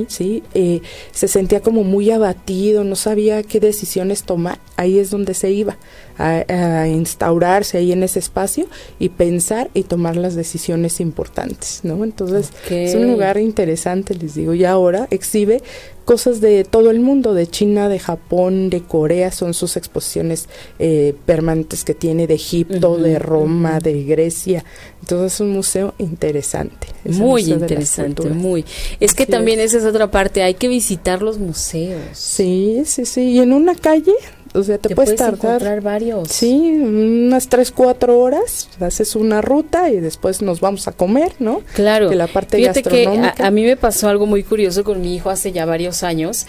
[0.08, 0.42] ¿sí?
[0.54, 0.80] Eh,
[1.12, 5.76] se sentía como muy abatido, no sabía qué decisiones tomar, ahí es donde se iba
[6.18, 8.66] a, instaurarse ahí en ese espacio
[8.98, 12.04] y pensar y tomar las decisiones importantes, ¿no?
[12.04, 15.62] Entonces es un lugar interesante, les digo, y ahora exhibe
[16.06, 20.48] cosas de todo el mundo, de China, de Japón, de Corea, son sus exposiciones
[20.78, 24.64] eh, permanentes que tiene de Egipto, de Roma, de Grecia.
[25.00, 26.86] Entonces es un museo interesante.
[27.04, 28.64] muy interesante, muy.
[29.00, 32.00] Es que también esa es otra parte, hay que visitar los museos.
[32.12, 33.22] Sí, sí, sí.
[33.22, 34.14] Y en una calle
[34.56, 35.56] o sea, te, puedes, tardar.
[35.56, 36.28] encontrar varios.
[36.28, 41.60] Sí, unas 3, 4 horas, haces una ruta y después nos vamos a comer, ¿no?
[41.74, 42.08] Claro.
[42.08, 43.34] Que la parte Fíjate gastronómica.
[43.34, 46.46] que a, mí me pasó algo muy curioso con mi hijo hace ya varios años,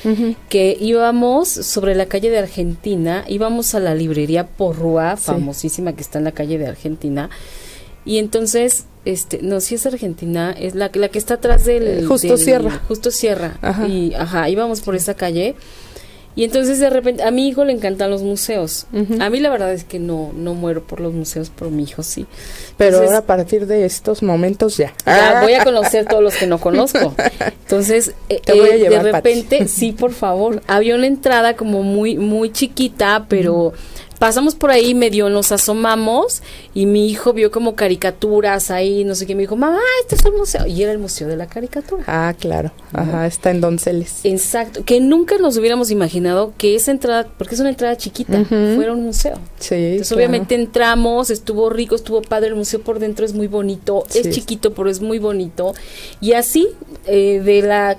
[0.49, 6.17] que íbamos sobre la calle de Argentina, íbamos a la librería Porrúa, famosísima que está
[6.19, 7.29] en la calle de Argentina,
[8.05, 12.37] y entonces este no si es Argentina es la, la que está atrás del justo
[12.37, 15.55] Sierra justo Sierra y ajá íbamos por esa calle
[16.37, 18.85] y entonces de repente, a mi hijo le encantan los museos.
[19.19, 22.03] A mí la verdad es que no, no muero por los museos, pero mi hijo
[22.03, 22.27] sí.
[22.77, 24.93] Pero ahora a partir de estos momentos ya.
[25.03, 27.15] Ya voy a conocer todos los que no conozco.
[27.63, 30.61] Entonces, eh, eh, de repente, sí, por favor.
[30.67, 33.73] Había una entrada como muy, muy chiquita, pero
[34.19, 36.41] pasamos por ahí, medio nos asomamos
[36.73, 40.25] y mi hijo vio como caricaturas ahí, no sé qué, me dijo, mamá, este es
[40.25, 40.65] un museo.
[40.65, 42.03] Y era el Museo de la Caricatura.
[42.07, 42.71] Ah, claro.
[42.93, 44.21] Ajá, está en Donceles.
[44.23, 44.83] Exacto.
[44.83, 49.03] Que nunca nos hubiéramos imaginado que esa entrada, porque es una entrada chiquita, fuera un
[49.03, 49.37] museo.
[49.59, 49.75] Sí.
[49.75, 54.29] Entonces, obviamente entramos, estuvo rico, estuvo padre, el museo por dentro es muy bonito, es
[54.29, 55.73] chiquito, pero es muy bonito.
[56.21, 56.67] Y así,
[57.05, 57.97] eh, de la,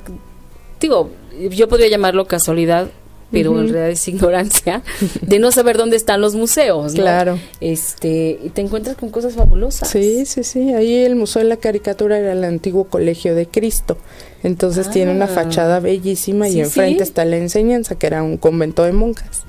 [0.81, 1.11] digo,
[1.51, 2.89] yo podría llamarlo casualidad,
[3.31, 4.83] pero en realidad es ignorancia
[5.21, 6.95] de no saber dónde están los museos.
[6.95, 7.01] ¿no?
[7.03, 7.39] Claro.
[7.61, 9.89] Este, y te encuentras con cosas fabulosas.
[9.89, 10.73] Sí, sí, sí.
[10.73, 13.99] Ahí el Museo de la Caricatura era el antiguo Colegio de Cristo.
[14.43, 15.29] Entonces tiene una ah.
[15.29, 19.43] fachada bellísima y enfrente está la enseñanza, que era un convento de monjas.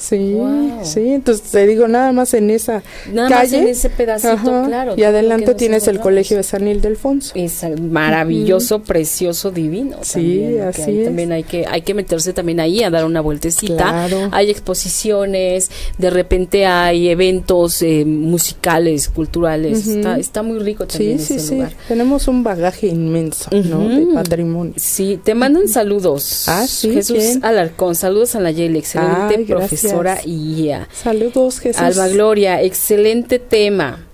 [0.00, 0.34] Sí,
[0.82, 2.82] sí, entonces te digo, nada más en esa
[3.12, 3.58] nada calle.
[3.58, 4.94] Más en ese pedacito, claro.
[4.96, 7.32] Y adelante tienes el colegio de San Ildefonso.
[7.34, 9.98] Es maravilloso, precioso, divino.
[10.00, 11.04] Sí, así es.
[11.04, 14.08] También hay que, hay que meterse también ahí a dar una vueltecita.
[14.32, 19.86] Hay exposiciones, de repente hay eventos eh, musicales, culturales.
[19.86, 21.70] está, está muy rico también sí, ese sí, lugar.
[21.72, 21.76] Sí.
[21.88, 23.86] Tenemos un bagaje inmenso, ¿no?
[23.86, 24.72] De patrimonio.
[24.76, 26.48] Sí, te mandan saludos.
[26.48, 26.90] Ah, sí.
[26.90, 29.89] Jesús Alarcón, saludos a la Yale, excelente profesor
[30.24, 31.82] y Saludos, Jesús.
[31.82, 34.06] Alba Gloria, excelente tema.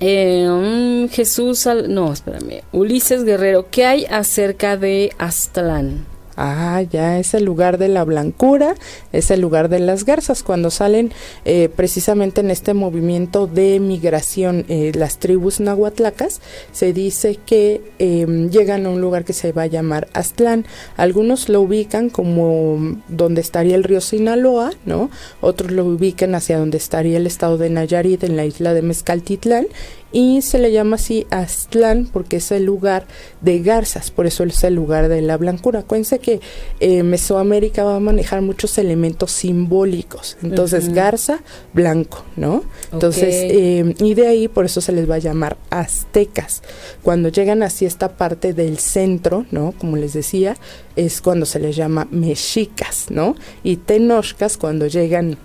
[0.00, 2.62] Eh, mm, Jesús, no, espérame.
[2.72, 6.06] Ulises Guerrero, ¿qué hay acerca de Aztlán?
[6.42, 8.74] Ah, ya es el lugar de la blancura,
[9.12, 10.42] es el lugar de las garzas.
[10.42, 11.12] Cuando salen
[11.44, 16.40] eh, precisamente en este movimiento de migración eh, las tribus nahuatlacas,
[16.72, 20.64] se dice que em, llegan a un lugar que se va a llamar Aztlán.
[20.96, 25.10] Algunos lo ubican como donde estaría el río Sinaloa, ¿no?
[25.42, 29.66] Otros lo ubican hacia donde estaría el estado de Nayarit en la isla de Mezcaltitlán
[30.12, 33.06] y se le llama así Aztlán porque es el lugar
[33.40, 35.80] de garzas, por eso es el lugar de la blancura.
[35.80, 36.40] Acuérdense que
[36.80, 41.40] eh, Mesoamérica va a manejar muchos elementos simbólicos, entonces garza,
[41.72, 42.64] blanco, ¿no?
[42.92, 46.62] Entonces, eh, y de ahí por eso se les va a llamar aztecas.
[47.02, 49.72] Cuando llegan hacia esta parte del centro, ¿no?
[49.78, 50.56] Como les decía,
[50.96, 53.36] es cuando se les llama mexicas, ¿no?
[53.62, 55.38] Y tenochcas cuando llegan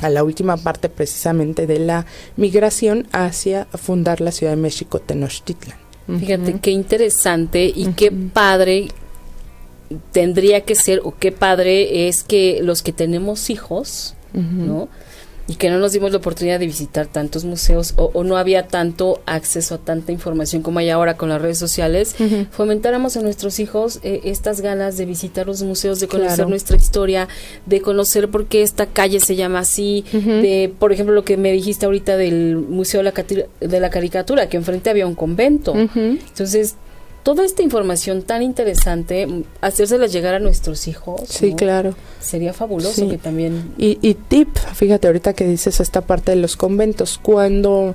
[0.00, 5.76] a la última parte precisamente de la migración hacia fundar la Ciudad de México, Tenochtitlan.
[6.18, 8.88] Fíjate qué interesante y qué padre
[10.12, 14.88] tendría que ser o qué padre es que los que tenemos hijos, ¿no?
[15.50, 19.20] Y que no nos dimos la oportunidad de visitar tantos museos o, no había tanto
[19.26, 22.14] acceso a tanta información como hay ahora con las redes sociales,
[22.52, 27.26] fomentáramos a nuestros hijos eh, estas ganas de visitar los museos, de conocer nuestra historia,
[27.66, 31.50] de conocer por qué esta calle se llama así, de, por ejemplo, lo que me
[31.50, 35.74] dijiste ahorita del Museo de la, de la Caricatura, que enfrente había un convento.
[35.74, 36.76] Entonces,
[37.22, 41.22] toda esta información tan interesante, mm, hacérsela llegar a nuestros hijos.
[41.28, 41.94] Sí, claro.
[42.20, 43.72] Sería fabuloso que también...
[43.78, 47.94] Y, y tip, fíjate ahorita que dices esta parte de los conventos, cuando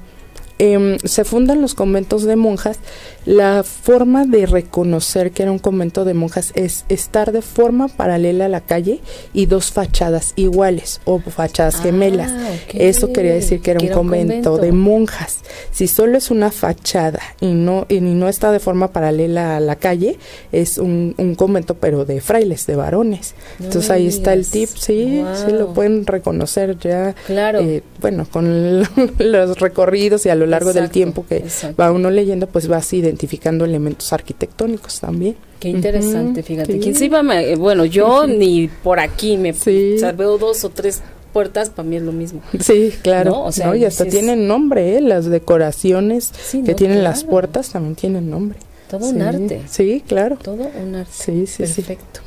[0.57, 2.79] Em, se fundan los conventos de monjas,
[3.25, 8.45] la forma de reconocer que era un convento de monjas es estar de forma paralela
[8.45, 9.01] a la calle
[9.33, 12.31] y dos fachadas iguales o fachadas ah, gemelas.
[12.73, 15.39] Eso quería decir que era, un, convento de monjas.
[15.71, 19.75] Si solo es una fachada y no y no está de forma paralela a la
[19.75, 20.17] calle,
[20.51, 23.33] es un, convento pero de frailes, de varones.
[23.59, 27.13] Entonces ahí está el tip, sí, sí lo pueden reconocer ya.
[27.25, 27.59] Claro.
[27.59, 28.79] Eh, bueno, con
[29.19, 31.43] los recorridos y a lo largo del tiempo que
[31.79, 35.35] va uno leyendo, pues vas identificando elementos arquitectónicos también.
[35.59, 36.79] Qué interesante, fíjate.
[36.79, 41.01] ¿Quién se iba eh, bueno, yo ni por aquí me veo dos o tres
[41.33, 42.41] puertas, para mí es lo mismo.
[42.61, 43.41] Sí, claro.
[43.41, 45.01] O sea, y hasta tienen nombre, ¿eh?
[45.01, 46.31] las decoraciones
[46.65, 48.57] que tienen las puertas también tienen nombre.
[48.89, 49.63] Todo un arte.
[49.67, 50.37] Sí, claro.
[50.41, 51.11] Todo un arte.
[51.11, 52.21] Sí, sí, Perfecto.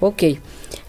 [0.00, 0.22] Ok.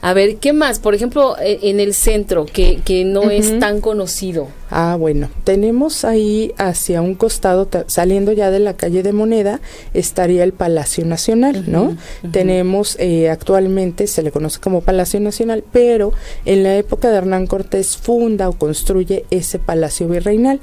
[0.01, 0.79] A ver, ¿qué más?
[0.79, 4.47] Por ejemplo, e, en el centro, que, que no es tan conocido.
[4.69, 9.61] Ah, bueno, tenemos ahí hacia un costado, saliendo ya de la calle de Moneda,
[9.93, 11.95] estaría el Palacio Nacional, ¿no?
[12.31, 16.11] Tenemos eh, actualmente, se le conoce como Palacio Nacional, pero
[16.45, 20.59] en la época de Hernán Cortés funda o construye ese Palacio Virreinal.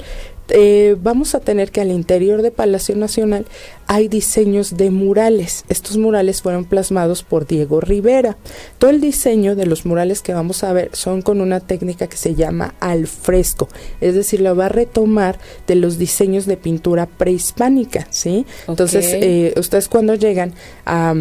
[0.50, 3.46] Eh, vamos a tener que al interior de Palacio Nacional
[3.86, 5.64] hay diseños de murales.
[5.68, 8.36] Estos murales fueron plasmados por Diego Rivera.
[8.78, 12.16] Todo el diseño de los murales que vamos a ver son con una técnica que
[12.16, 13.68] se llama al fresco,
[14.00, 18.46] es decir, lo va a retomar de los diseños de pintura prehispánica, ¿sí?
[18.68, 20.52] Entonces, eh, ustedes cuando llegan
[20.84, 21.14] a,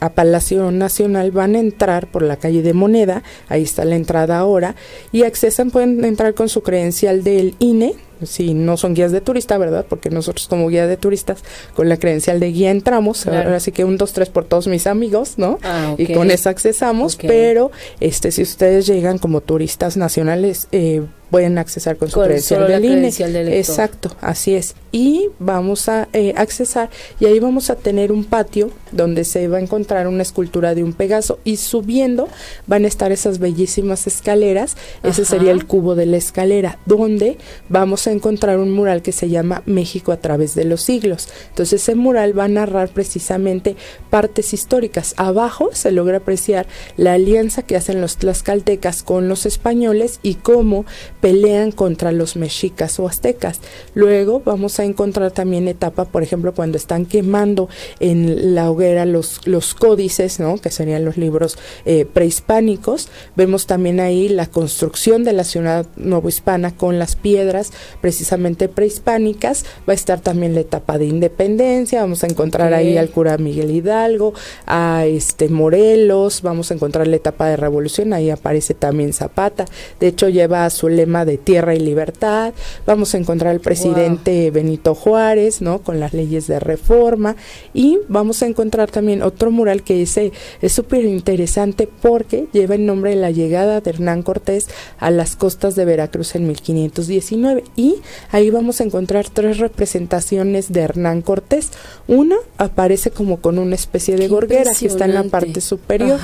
[0.00, 4.38] a, Palacio Nacional van a entrar por la calle de Moneda, ahí está la entrada
[4.38, 4.74] ahora,
[5.12, 9.58] y accesan, pueden entrar con su credencial del INE, si no son guías de turista,
[9.58, 9.86] ¿verdad?
[9.88, 11.42] Porque nosotros como guía de turistas
[11.74, 15.34] con la credencial de guía entramos, así que un, dos, tres por todos mis amigos,
[15.36, 15.58] ¿no?
[15.62, 21.58] Ah, y con eso accesamos, pero este si ustedes llegan como turistas nacionales, eh, pueden
[21.58, 23.58] accesar con su credencial, del INE.
[23.58, 24.74] Exacto, así es.
[24.90, 26.88] Y vamos a eh, accesar
[27.20, 30.82] y ahí vamos a tener un patio donde se va a encontrar una escultura de
[30.82, 32.28] un Pegaso y subiendo
[32.66, 34.76] van a estar esas bellísimas escaleras.
[35.02, 37.36] Ese sería el cubo de la escalera, donde
[37.68, 41.28] vamos a encontrar un mural que se llama México a través de los siglos.
[41.50, 43.76] Entonces ese mural va a narrar precisamente
[44.08, 45.14] partes históricas.
[45.18, 50.86] Abajo se logra apreciar la alianza que hacen los tlaxcaltecas con los españoles y cómo
[51.20, 53.60] pelean contra los mexicas o aztecas.
[53.94, 57.68] Luego vamos a encontrar también etapa, por ejemplo, cuando están quemando
[58.00, 60.58] en la hoguera los, los códices, ¿no?
[60.58, 63.08] que serían los libros eh, prehispánicos.
[63.36, 69.64] Vemos también ahí la construcción de la ciudad novohispana con las piedras precisamente prehispánicas.
[69.88, 72.00] Va a estar también la etapa de independencia.
[72.00, 74.34] Vamos a encontrar ahí al cura Miguel Hidalgo,
[74.66, 76.42] a este Morelos.
[76.42, 78.12] Vamos a encontrar la etapa de revolución.
[78.12, 79.64] Ahí aparece también Zapata.
[80.00, 82.52] De hecho, lleva su lema de tierra y libertad.
[82.86, 85.80] Vamos a encontrar al presidente Benito Juárez, ¿no?
[85.80, 87.34] Con las leyes de reforma.
[87.72, 92.84] Y vamos a encontrar también otro mural que ese es súper interesante porque lleva el
[92.84, 94.68] nombre de la llegada de Hernán Cortés
[94.98, 97.64] a las costas de Veracruz en 1519.
[97.74, 97.96] Y
[98.30, 101.70] ahí vamos a encontrar tres representaciones de Hernán Cortés.
[102.06, 106.18] Una aparece como con una especie de gorguera que está en la parte superior.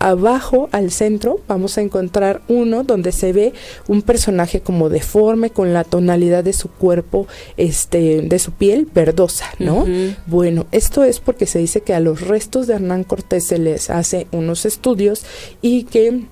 [0.00, 3.52] Abajo, al centro, vamos a encontrar uno donde se ve
[3.88, 4.17] un personaje
[4.62, 7.26] como deforme con la tonalidad de su cuerpo,
[7.56, 9.86] este, de su piel verdosa, ¿no?
[10.26, 13.90] Bueno, esto es porque se dice que a los restos de Hernán Cortés se les
[13.90, 15.24] hace unos estudios
[15.62, 16.22] y que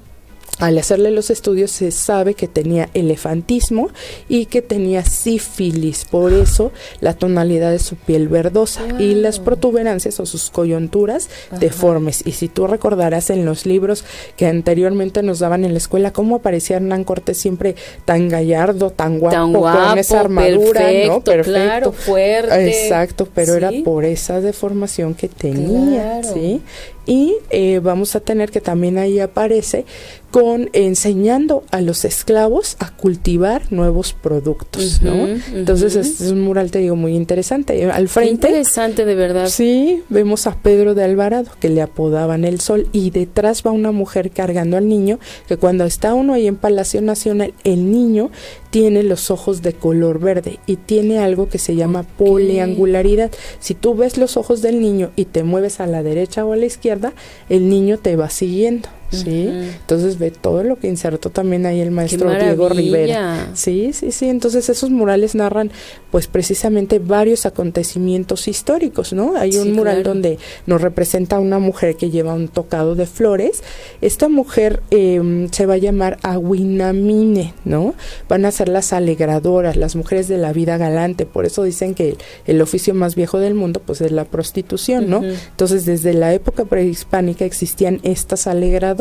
[0.58, 3.90] al hacerle los estudios se sabe que tenía elefantismo
[4.28, 10.18] y que tenía sífilis, por eso la tonalidad de su piel verdosa y las protuberancias
[10.20, 11.28] o sus coyunturas
[11.60, 12.22] deformes.
[12.26, 14.04] Y si tú recordarás en los libros
[14.36, 19.18] que anteriormente nos daban en la escuela cómo aparecía Hernán Cortés siempre tan gallardo, tan
[19.18, 21.20] guapo, con esa armadura, perfecto, ¿no?
[21.20, 22.84] Perfecto, fuerte.
[22.84, 26.62] Exacto, pero era por esa deformación que tenía, ¿sí?
[27.06, 29.84] Y eh, vamos a tener que también ahí aparece
[30.30, 35.28] con enseñando a los esclavos a cultivar nuevos productos, ¿no?
[35.54, 37.90] Entonces este es un mural te digo muy interesante.
[37.90, 39.48] Al frente interesante de verdad.
[39.48, 43.92] Sí, vemos a Pedro de Alvarado que le apodaban el Sol y detrás va una
[43.92, 48.30] mujer cargando al niño que cuando está uno ahí en Palacio Nacional el niño
[48.76, 53.30] tiene los ojos de color verde y tiene algo que se llama poliangularidad.
[53.58, 56.56] Si tú ves los ojos del niño y te mueves a la derecha o a
[56.56, 57.14] la izquierda,
[57.48, 58.90] el niño te va siguiendo.
[59.10, 59.48] ¿Sí?
[59.48, 63.50] Entonces ve todo lo que insertó también ahí el maestro Diego Rivera.
[63.54, 64.28] Sí, sí, sí.
[64.28, 65.70] Entonces esos murales narran,
[66.10, 69.36] pues precisamente varios acontecimientos históricos, ¿no?
[69.36, 73.62] Hay un mural donde nos representa a una mujer que lleva un tocado de flores.
[74.00, 77.94] Esta mujer em, se va a llamar Aguinamine, ¿no?
[78.28, 81.26] Van a ser las alegradoras, las mujeres de la vida galante.
[81.26, 85.22] Por eso dicen que el, oficio más viejo del mundo, pues es la prostitución, ¿no?
[85.22, 88.95] Entonces desde la época prehispánica existían estas alegradoras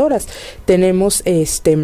[0.65, 1.77] tenemos este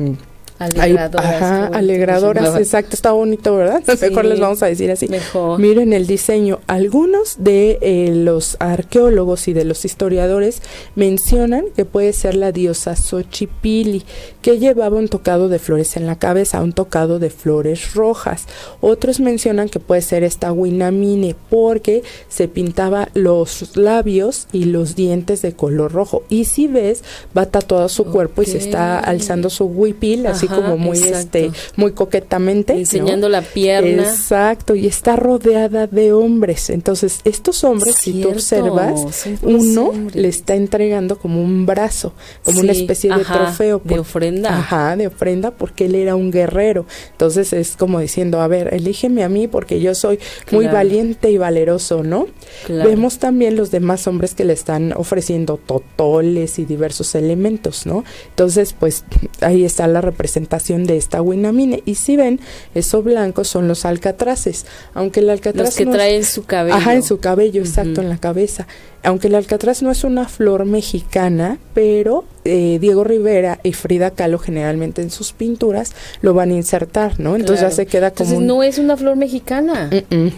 [0.61, 1.25] Alegradoras.
[1.25, 3.83] ajá, alegradoras, exacto, está bonito, ¿verdad?
[4.01, 5.07] Mejor les vamos a decir así.
[5.07, 5.59] Mejor.
[5.59, 6.59] Miren el diseño.
[6.67, 10.61] Algunos de eh, los arqueólogos y de los historiadores
[10.95, 14.03] mencionan que puede ser la diosa Xochipili,
[14.41, 18.45] que llevaba un tocado de flores en la cabeza, un tocado de flores rojas.
[18.81, 25.41] Otros mencionan que puede ser esta Winamine, porque se pintaba los labios y los dientes
[25.41, 26.23] de color rojo.
[26.29, 27.03] Y si ves,
[27.35, 31.91] va tatuado su cuerpo y se está alzando su huipil, así como muy este muy
[31.93, 34.03] coquetamente enseñando la pierna.
[34.03, 36.69] Exacto y está rodeada de hombres.
[36.69, 42.71] Entonces estos hombres si tú observas uno le está entregando como un brazo como una
[42.71, 44.57] especie de trofeo de ofrenda.
[44.57, 46.85] Ajá de ofrenda porque él era un guerrero.
[47.11, 50.19] Entonces es como diciendo a ver elígeme a mí porque yo soy
[50.51, 52.27] muy valiente y valeroso no
[52.67, 58.73] vemos también los demás hombres que le están ofreciendo totoles y diversos elementos no entonces
[58.73, 59.03] pues
[59.41, 61.83] ahí está la representación de esta winamine.
[61.85, 62.39] Y si ven,
[62.75, 64.65] eso blanco son los alcatraces.
[64.93, 65.67] Aunque el alcatraz.
[65.67, 66.75] Los que trae en su cabello.
[66.75, 68.67] Ajá, en su cabello, exacto, en la cabeza.
[69.03, 74.37] Aunque el alcatraz no es una flor mexicana, pero eh, Diego Rivera y Frida Kahlo
[74.37, 77.35] generalmente en sus pinturas lo van a insertar, ¿no?
[77.35, 78.29] Entonces ya se queda como...
[78.29, 79.89] Entonces no es una flor mexicana.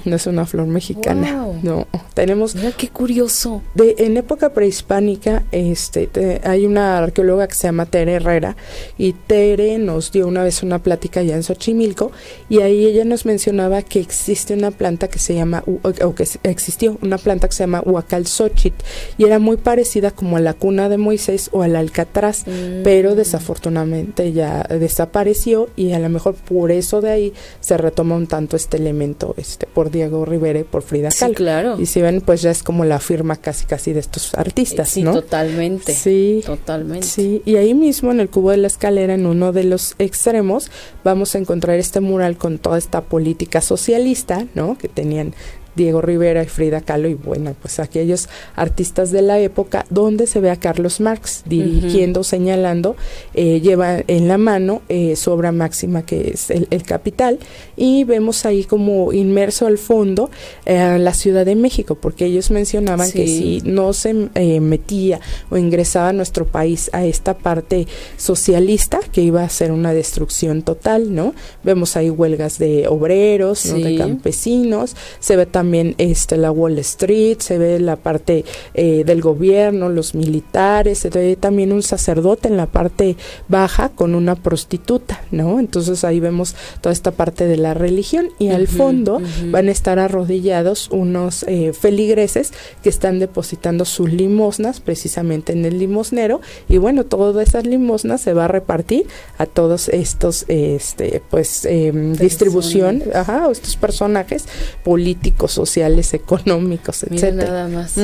[0.05, 1.45] no es una flor mexicana.
[1.61, 2.55] No, tenemos...
[2.55, 3.61] Mira qué curioso.
[3.73, 8.55] De, en época prehispánica este, hay una arqueóloga que se llama Tere Herrera
[8.97, 12.11] y Tere nos dio una vez una plática ya en Xochimilco
[12.49, 16.97] y ahí ella nos mencionaba que existe una planta que se llama, o, que existió
[17.01, 18.83] una planta que se llama Huacalxochitl
[19.17, 22.83] y era muy parecida como a la cuna de Moisés o al Alcatraz, mm.
[22.83, 28.27] pero desafortunadamente ya desapareció y a lo mejor por eso de ahí se retoma un
[28.27, 31.33] tanto este elemento este por Diego Rivera y por Frida Kahlo.
[31.33, 31.75] claro.
[31.79, 35.03] Y si ven, pues ya es como la firma casi casi de estos artistas, sí,
[35.03, 35.13] ¿no?
[35.13, 35.93] totalmente.
[35.93, 36.41] Sí.
[36.43, 37.05] Totalmente.
[37.05, 40.71] Sí, y ahí mismo en el cubo de la escalera en uno de los extremos
[41.03, 44.75] vamos a encontrar este mural con toda esta política socialista, ¿no?
[44.75, 45.35] Que tenían
[45.75, 50.39] Diego Rivera y Frida Kahlo y bueno, pues aquellos artistas de la época donde se
[50.39, 52.95] ve a Carlos Marx dirigiendo, señalando,
[53.33, 57.39] eh, lleva en la mano eh, su obra máxima que es el, Capital
[57.77, 60.29] y vemos ahí como inmerso al fondo
[60.65, 66.09] eh, la Ciudad de México, porque ellos mencionaban que si no se metía o ingresaba
[66.09, 71.33] a nuestro país a esta parte socialista, que iba a ser una destrucción total, ¿no?
[71.63, 75.62] Vemos ahí huelgas de obreros, de campesinos, se ve también
[75.97, 81.35] este la Wall Street, se ve la parte eh, del gobierno, los militares, se ve
[81.35, 83.15] también un sacerdote en la parte
[83.47, 85.59] baja con una prostituta, ¿no?
[85.59, 89.99] Entonces ahí vemos toda esta parte de la religión y al fondo van a estar
[89.99, 92.51] arrodillados unos eh, feligreses
[92.81, 98.33] que están depositando sus limosnas precisamente en el limosnero y bueno, todas esas limosnas se
[98.33, 99.07] va a repartir
[99.37, 104.45] a todos estos, este, pues, em, distribución, ajá, estos personajes
[104.83, 107.51] políticos, sociales, económicos, etcétera.
[107.51, 107.95] nada más.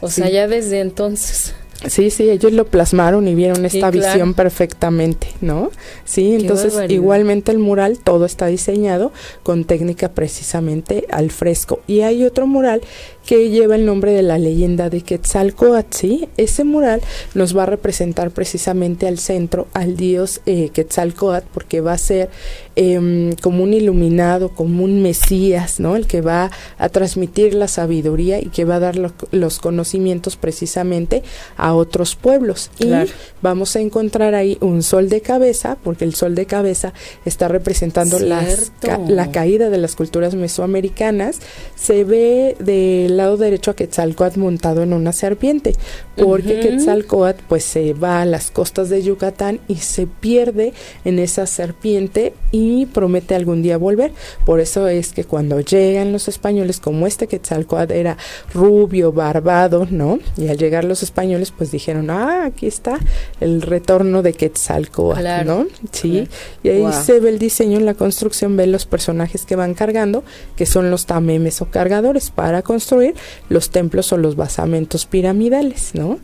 [0.00, 1.54] O sea, ya desde entonces.
[1.86, 5.70] Sí, sí, ellos lo plasmaron y vieron esta visión perfectamente, ¿no?
[6.04, 9.12] Sí, entonces igualmente el mural todo está diseñado
[9.42, 11.80] con técnica precisamente al fresco.
[11.86, 12.82] Y hay otro mural
[13.26, 16.28] que lleva el nombre de la leyenda de Quetzalcoatl, ¿sí?
[16.36, 17.00] Ese mural
[17.34, 22.30] nos va a representar precisamente al centro al dios eh, Quetzalcoatl porque va a ser
[22.74, 25.96] em, como un iluminado, como un mesías, ¿no?
[25.96, 28.96] El que va a transmitir la sabiduría y que va a dar
[29.30, 31.22] los conocimientos precisamente
[31.56, 32.70] a otros pueblos.
[32.78, 32.90] Y
[33.40, 36.92] vamos a encontrar ahí un sol de cabeza, porque el sol de cabeza
[37.24, 41.38] está representando la caída de las culturas mesoamericanas.
[41.76, 45.74] Se ve de lado derecho a Quetzalcoatl montado en una serpiente,
[46.16, 50.72] porque Quetzalcoatl pues se va a las costas de Yucatán y se pierde
[51.04, 54.12] en esa serpiente y promete algún día volver.
[54.44, 58.16] Por eso es que cuando llegan los españoles, como este Quetzalcoatl era
[58.52, 60.18] rubio, barbado, ¿no?
[60.36, 62.98] Y al llegar los españoles pues dijeron, ah, aquí está
[63.40, 65.66] el retorno de Quetzalcoatl, ¿no?
[65.90, 66.28] Sí,
[66.62, 70.22] y ahí se ve el diseño en la construcción, ven los personajes que van cargando,
[70.56, 73.01] que son los tamemes o cargadores para construir
[73.48, 76.18] los templos o los basamentos piramidales, ¿no?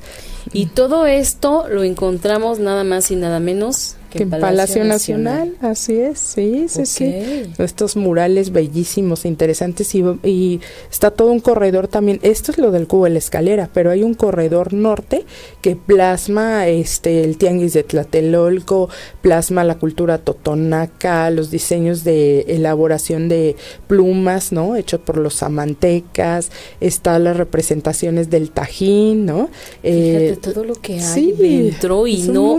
[0.52, 5.54] Y todo esto lo encontramos nada más y nada menos que en Palacio, Nacional.
[5.60, 7.14] así es, sí, sí, sí.
[7.58, 12.20] Estos murales bellísimos, interesantes y, está todo un corredor también.
[12.22, 15.24] Esto es lo del cubo de la escalera, pero hay un corredor norte
[15.60, 18.88] que plasma este el tianguis de Tlatelolco,
[19.20, 23.56] plasma la cultura totonaca, los diseños de elaboración de
[23.86, 24.76] plumas, ¿no?
[24.76, 26.50] Hechos por los amantecas,
[26.80, 29.48] está las representaciones del tajín, ¿no?
[29.82, 32.58] Fíjate eh, todo lo que hay dentro y no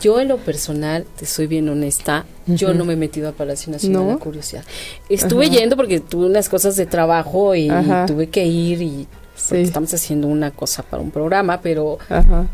[0.00, 3.72] yo en lo personal te soy bien honesta, yo no me he metido a Palacio
[3.72, 4.18] Nacional ¿No?
[4.18, 4.64] curiosidad.
[5.08, 7.70] Estuve yendo porque tuve unas cosas de trabajo y
[8.06, 9.06] tuve que ir y
[9.52, 11.98] estamos haciendo una cosa para un programa, pero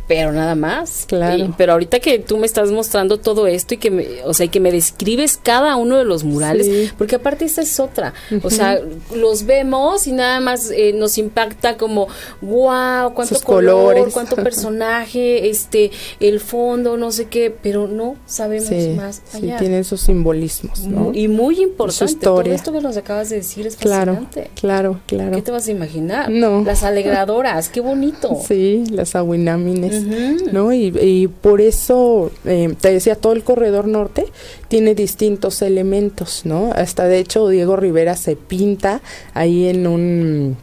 [0.07, 1.05] pero nada más.
[1.07, 1.55] Claro.
[1.57, 4.61] pero ahorita que tú me estás mostrando todo esto y que me, o sea, que
[4.61, 8.14] me describes cada uno de los murales, porque aparte esta es otra.
[8.43, 8.80] O sea,
[9.14, 12.09] los vemos y nada más eh, nos impacta como
[12.41, 14.14] wow, cuánto color, colores.
[14.14, 19.59] cuánto personaje, este, el fondo, no sé qué, pero no sabemos más allá.
[19.59, 21.12] Sí, tienen esos simbolismos, ¿no?
[21.12, 22.16] Y muy importante.
[22.16, 24.51] Todo esto que nos acabas de decir es fascinante.
[24.55, 26.30] Claro, claro, ¿Qué te vas a imaginar?
[26.30, 28.36] No alegradoras, qué bonito.
[28.46, 30.04] Sí, las aguinamines,
[30.52, 30.72] ¿no?
[30.72, 34.26] Y, por eso, eh, te decía, todo el corredor norte
[34.68, 36.70] tiene distintos elementos, ¿no?
[36.74, 39.00] Hasta de hecho Diego Rivera se pinta
[39.34, 40.56] ahí en un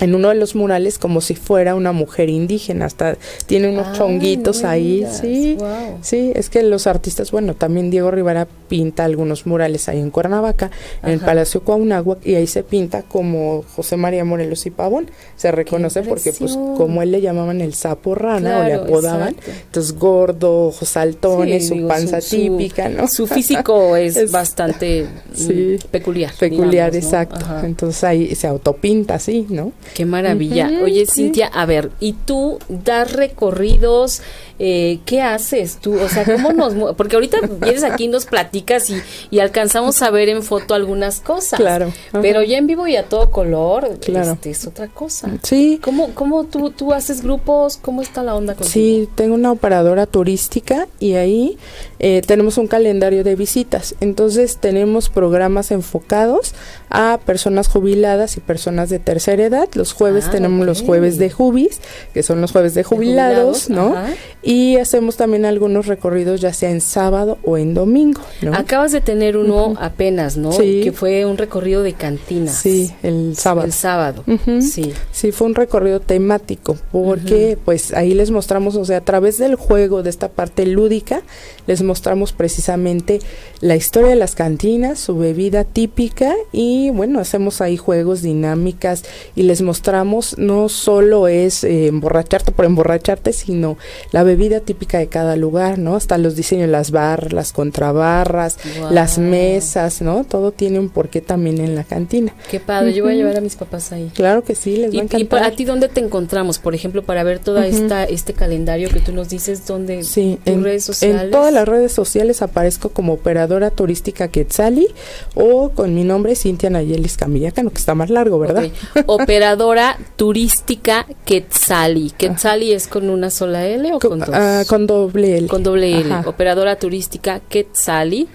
[0.00, 4.64] en uno de los murales como si fuera una mujer indígena, hasta tiene unos chonguitos
[4.64, 5.58] ahí, sí,
[6.00, 10.70] sí, es que los artistas, bueno, también Diego Rivera pinta algunos murales ahí en Cuernavaca,
[11.02, 15.52] en el Palacio Cuauhnáhuac, y ahí se pinta como José María Morelos y Pavón, se
[15.52, 19.36] reconoce porque pues como él le llamaban el sapo rana o le apodaban,
[19.66, 23.06] entonces gordo, ojos saltones, su panza típica, ¿no?
[23.06, 26.32] Su físico es, bastante mm, peculiar.
[26.38, 29.72] Peculiar, exacto, entonces ahí se autopinta así, ¿no?
[29.94, 30.70] Qué maravilla.
[30.82, 34.22] Oye, Cintia, a ver, ¿y tú das recorridos?
[34.62, 35.98] Eh, ¿Qué haces tú?
[35.98, 36.94] O sea, ¿cómo nos...
[36.94, 39.00] Porque ahorita vienes aquí y nos platicas y,
[39.30, 41.58] y, alcanzamos a ver en foto algunas cosas.
[41.58, 41.90] Claro.
[42.20, 44.32] Pero ya en vivo y a todo color, claro.
[44.32, 45.30] Este, es otra cosa.
[45.42, 45.80] Sí.
[45.82, 47.78] ¿Cómo, cómo tú, tú haces grupos?
[47.78, 48.70] ¿Cómo está la onda contigo?
[48.70, 51.56] Sí, tengo una operadora turística y ahí
[51.98, 53.94] eh, tenemos un calendario de visitas.
[54.00, 56.54] Entonces tenemos programas enfocados
[56.90, 61.30] a personas jubiladas y personas de tercera edad Los jueves Ah, tenemos los jueves de
[61.30, 61.80] Jubis,
[62.12, 63.96] que son los jueves de jubilados, jubilados, ¿no?
[63.96, 64.12] ajá.
[64.50, 68.52] Y hacemos también algunos recorridos ya sea en sábado o en domingo, ¿no?
[68.52, 70.50] Acabas de tener uno apenas, ¿no?
[70.50, 70.80] Sí.
[70.82, 72.56] Que fue un recorrido de cantinas.
[72.56, 73.64] Sí, el sábado.
[73.64, 74.24] El sábado.
[74.60, 74.92] Sí.
[75.12, 79.54] Sí, fue un recorrido temático, porque pues ahí les mostramos, o sea, a través del
[79.54, 81.22] juego, de esta parte lúdica,
[81.68, 83.20] les mostramos precisamente
[83.60, 89.04] la historia de las cantinas, su bebida típica y bueno, hacemos ahí juegos, dinámicas
[89.36, 93.78] y les mostramos no solo es eh, emborracharte por emborracharte, sino
[94.10, 95.96] la bebida típica de cada lugar, ¿no?
[95.96, 98.56] Hasta los diseños, las barras, las contrabarras,
[98.90, 100.24] las mesas, ¿no?
[100.24, 102.32] Todo tiene un porqué también en la cantina.
[102.50, 102.94] Qué padre.
[102.94, 104.10] Yo voy a llevar a mis papás ahí.
[104.14, 105.28] Claro que sí, les va a Y, y encantar.
[105.28, 106.58] para ti, ¿dónde te encontramos?
[106.58, 107.76] Por ejemplo, para ver toda Ujú.
[107.76, 110.02] esta este calendario que tú nos dices, ¿dónde?
[110.04, 111.22] Sí, tus en, redes sociales.
[111.24, 114.86] en todas las redes sociales aparezco como operadora turística Quetzali
[115.34, 118.64] o con mi nombre Cintia Nayelis Camillacano, que está más largo, ¿verdad?
[118.64, 119.04] Ok.
[119.06, 122.10] Operadora turística Quetzali.
[122.18, 124.34] Quetzali es con una sola L o Co- con dos?
[124.34, 125.46] ah, con doble L.
[125.48, 126.12] Con doble L.
[126.12, 126.28] Ajá.
[126.28, 128.28] Operadora turística Quetzali,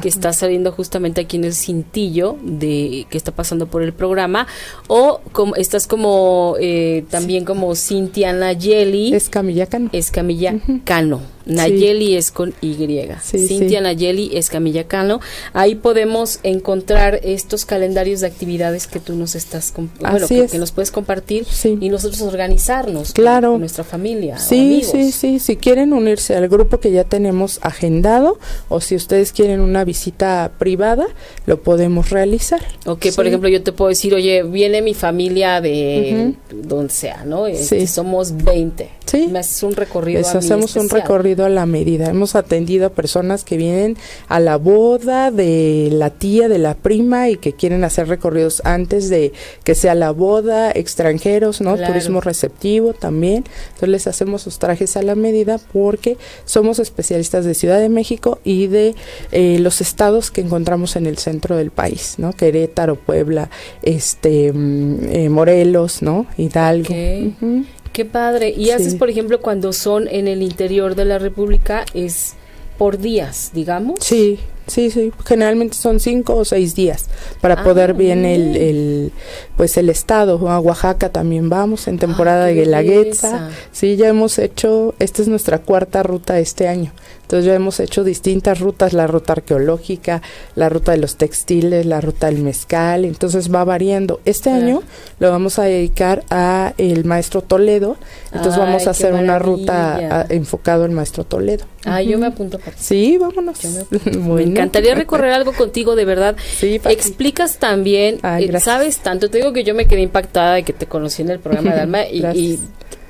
[0.00, 4.46] que está saliendo justamente aquí en el cintillo de que está pasando por el programa.
[4.88, 9.90] O como estás como eh, también como Cintia Nayeli Es Camillacano.
[9.92, 10.80] Escamilla Ujú.
[10.84, 11.20] Cano.
[11.46, 12.74] Nayeli es con Y.
[13.22, 13.82] Sí, Cintia sí.
[13.84, 15.20] Nayeli Escamilla Cano.
[15.52, 20.52] Ahí podemos encontrar estos calendarios de actividades que tú nos estás bueno, que, es.
[20.52, 21.78] que nos puedes compartir Sí.
[21.80, 23.52] y nosotros organizarnos con- Claro.
[23.52, 24.38] con, nuestra familia.
[24.38, 25.38] Sí, sí, sí.
[25.38, 28.38] Si quieren unirse al grupo que ya tenemos agendado
[28.68, 31.06] o si ustedes quieren una visita privada,
[31.46, 32.60] lo podemos realizar.
[32.86, 33.28] O que, por Sí.
[33.28, 37.46] ejemplo, yo te puedo decir, oye, viene mi familia de donde sea, ¿no?
[37.46, 37.86] Este, Sí.
[37.86, 38.88] Somos 20.
[39.06, 39.28] Sí.
[39.28, 40.18] Me haces un recorrido.
[40.18, 42.06] Les a hacemos un recorrido a la medida.
[42.06, 43.96] Hemos atendido a personas que vienen
[44.28, 49.08] a la boda de la tía, de la prima y que quieren hacer recorridos antes
[49.08, 49.32] de
[49.64, 51.76] que sea la boda, extranjeros, ¿no?
[51.76, 51.92] Claro.
[51.92, 53.44] Turismo receptivo también.
[53.68, 58.38] Entonces les hacemos sus trajes a la medida porque somos especialistas de Ciudad de México
[58.44, 58.94] y de
[59.32, 62.32] eh, los estados que encontramos en el centro del país, ¿no?
[62.32, 63.50] Querétaro, Puebla,
[63.82, 66.26] este, mm, eh, Morelos, ¿no?
[66.36, 66.94] Hidalgo.
[66.94, 67.42] Ok.
[67.42, 67.64] Ujú.
[67.92, 68.50] Qué padre.
[68.50, 68.70] Y Sí.
[68.72, 72.34] haces, por ejemplo, cuando son en el interior de la República, es
[72.78, 74.00] por días, digamos.
[74.00, 75.12] Sí, sí, sí.
[75.26, 77.06] Generalmente son cinco o seis días
[77.40, 79.12] para Ah, poder bien el, el,
[79.56, 80.48] pues el estado.
[80.50, 83.50] A Oaxaca también vamos en temporada Ay, de Guelaguetza.
[83.72, 86.92] Sí, ya hemos hecho, esta es nuestra cuarta ruta este año.
[87.32, 90.20] Entonces ya hemos hecho distintas rutas, la ruta arqueológica,
[90.54, 94.20] la ruta de los textiles, la ruta del mezcal, entonces va variando.
[94.26, 94.66] Este Claro.
[94.66, 94.82] año
[95.18, 97.96] lo vamos a dedicar a el maestro Toledo,
[98.34, 101.64] entonces Ay, vamos a hacer una ruta a- enfocado al maestro Toledo.
[101.86, 102.58] Ah, yo me apunto.
[102.58, 102.76] Pati.
[102.78, 103.58] Sí, vámonos.
[103.64, 106.36] Me, me encantaría recorrer algo contigo, de verdad.
[106.58, 106.82] Sí.
[106.84, 109.30] Explicas también, Ay, eh, sabes tanto.
[109.30, 111.80] Te digo que yo me quedé impactada de que te conocí en el programa de
[111.80, 112.04] Alma.
[112.04, 112.60] y, y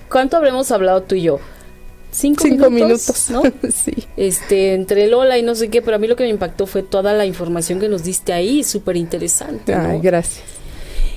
[0.09, 1.41] ¿Cuánto habremos hablado tú y yo?
[2.13, 3.43] Cinco, Cinco minutos, ¿no?
[3.75, 4.05] sí.
[4.17, 6.83] Este, entre Lola y no sé qué, pero a mí lo que me impactó fue
[6.83, 9.75] toda la información que nos diste ahí, súper interesante.
[9.75, 10.45] Ay, gracias.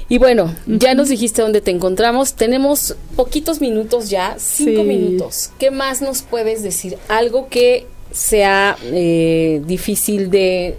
[0.08, 2.34] Y bueno, ya nos dijiste dónde te encontramos.
[2.36, 4.88] Tenemos poquitos minutos ya, cinco Sí.
[4.88, 5.50] minutos.
[5.60, 6.98] ¿Qué más nos puedes decir?
[7.10, 10.78] Algo que sea eh, difícil de.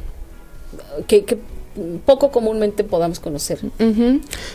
[1.09, 1.39] Que, que
[2.05, 3.61] poco comúnmente podamos conocer.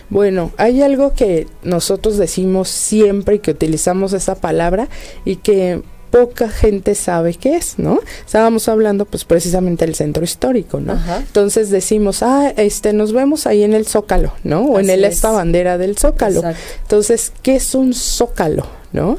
[0.09, 4.89] Bueno, hay algo que nosotros decimos siempre y que utilizamos esa palabra
[5.25, 7.99] y que poca gente sabe qué es, ¿no?
[8.25, 10.93] Estábamos hablando pues precisamente del centro histórico, ¿no?
[10.93, 11.19] Ajá.
[11.19, 14.65] Entonces decimos, ah, este, nos vemos ahí en el Zócalo, ¿no?
[14.65, 15.15] O en el es.
[15.15, 16.41] esta bandera del Zócalo.
[16.41, 16.61] Exacto.
[16.83, 18.67] Entonces, ¿qué es un zócalo?
[18.91, 19.17] ¿No?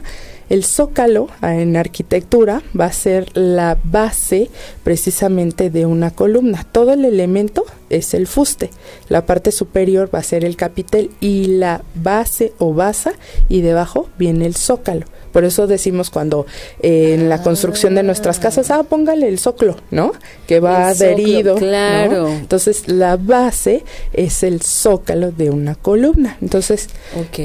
[0.53, 4.51] El zócalo ah, en arquitectura va a ser la base
[4.85, 6.67] precisamente de una columna.
[6.71, 8.69] Todo el elemento es el fuste.
[9.09, 13.15] La parte superior va a ser el capitel y la base o basa
[13.49, 15.07] y debajo viene el zócalo.
[15.33, 16.47] Por eso decimos cuando
[16.81, 20.13] eh, en la construcción de nuestras casas, ah, póngale el zócalo, ¿no?
[20.47, 21.55] Que va El adherido.
[21.55, 21.61] ¿no?
[21.61, 22.29] claro.
[22.29, 26.37] Entonces, la base es el zócalo de una columna.
[26.41, 26.89] Entonces,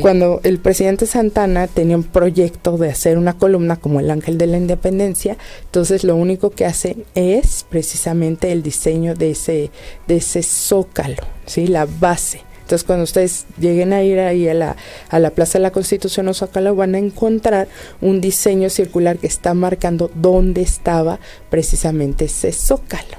[0.02, 4.48] cuando el presidente Santana tenía un proyecto de hacer una columna como el Ángel de
[4.48, 9.72] la Independencia, entonces lo único que hace es precisamente el diseño de ese,
[10.08, 11.68] de ese zócalo, ¿sí?
[11.68, 12.42] La base.
[12.68, 14.76] Entonces, cuando ustedes lleguen a ir ahí a la,
[15.08, 17.70] a la Plaza de la Constitución o Zócalo, van a encontrar
[18.02, 21.18] un diseño circular que está marcando dónde estaba
[21.50, 23.18] precisamente ese zócalo.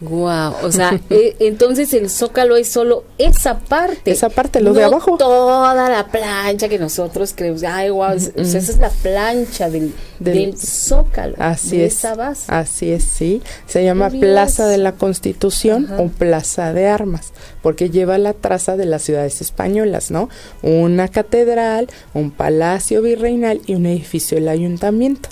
[0.00, 4.10] Wow, o sea, eh, entonces el zócalo es solo esa parte.
[4.10, 5.16] Esa parte, lo de abajo.
[5.18, 9.68] Toda la plancha que nosotros creemos, ay, wow, es- o sea, esa es la plancha
[9.70, 11.34] del, Del- del zócalo.
[11.38, 11.94] Así de es.
[11.96, 12.44] Esa base.
[12.46, 13.42] Así es, sí.
[13.66, 14.08] Se llama.
[14.10, 16.00] Plaza de la Constitución Ajá.
[16.02, 17.32] o Plaza de Armas,
[17.62, 20.28] porque lleva la traza de las ciudades españolas, ¿no?
[20.62, 25.28] Una catedral, un palacio virreinal y un edificio del ayuntamiento.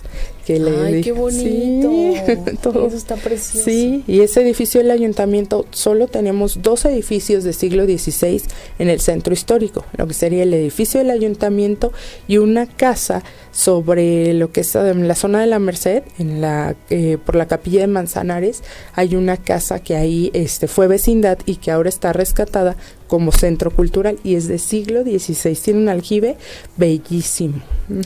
[0.46, 1.90] Que le Ay, qué bonito.
[1.90, 2.86] Sí, todo.
[2.86, 3.64] Eso está precioso.
[3.64, 8.42] Sí, y ese edificio del ayuntamiento solo tenemos dos edificios de siglo XVI
[8.78, 11.92] en el centro histórico, lo que sería el edificio del ayuntamiento
[12.28, 16.76] y una casa sobre lo que es em, la zona de la Merced, en la
[16.90, 18.62] eh, por la capilla de Manzanares,
[18.94, 22.76] hay una casa que ahí este fue vecindad y que ahora está rescatada
[23.06, 26.36] como centro cultural y es de siglo XVI, tiene un aljibe
[26.76, 27.54] bellísimo.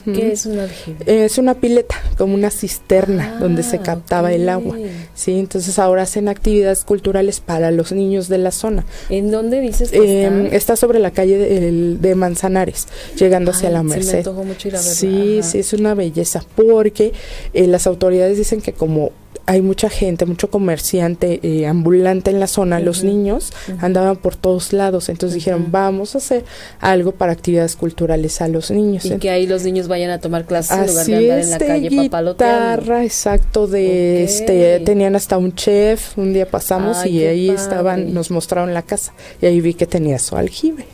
[0.05, 1.25] ¿Qué es un aljibe?
[1.25, 4.77] Es una pileta, como una cisterna donde se Ah, captaba el agua.
[5.15, 8.85] Sí, entonces ahora hacen actividades culturales para los niños de la zona.
[9.09, 10.57] ¿En dónde dices que Eh, está?
[10.57, 14.33] está sobre la calle de, el- de Manzanares, llegando hacia Ay, la se me Merced.
[14.33, 15.49] mucho ir a verla, Sí, ajá.
[15.51, 17.13] sí, es una belleza, porque
[17.55, 19.13] eh, las autoridades dicen que como
[19.51, 24.73] hay mucha gente, mucho comerciante eh, ambulante en la zona, los niños andaban por todos
[24.73, 26.45] lados, entonces dijeron, vamos a hacer
[26.79, 29.05] algo para actividades culturales a los niños.
[29.07, 31.59] Y que ahí los niños vayan a tomar clases en lugar de andar en la
[31.59, 34.31] calle guitarra, exacto, de Ok.
[34.31, 37.61] este, tenían hasta un chef, un día pasamos Ay, y ahí padre.
[37.61, 40.87] estaban, nos mostraron la casa y ahí vi que tenía su aljibe.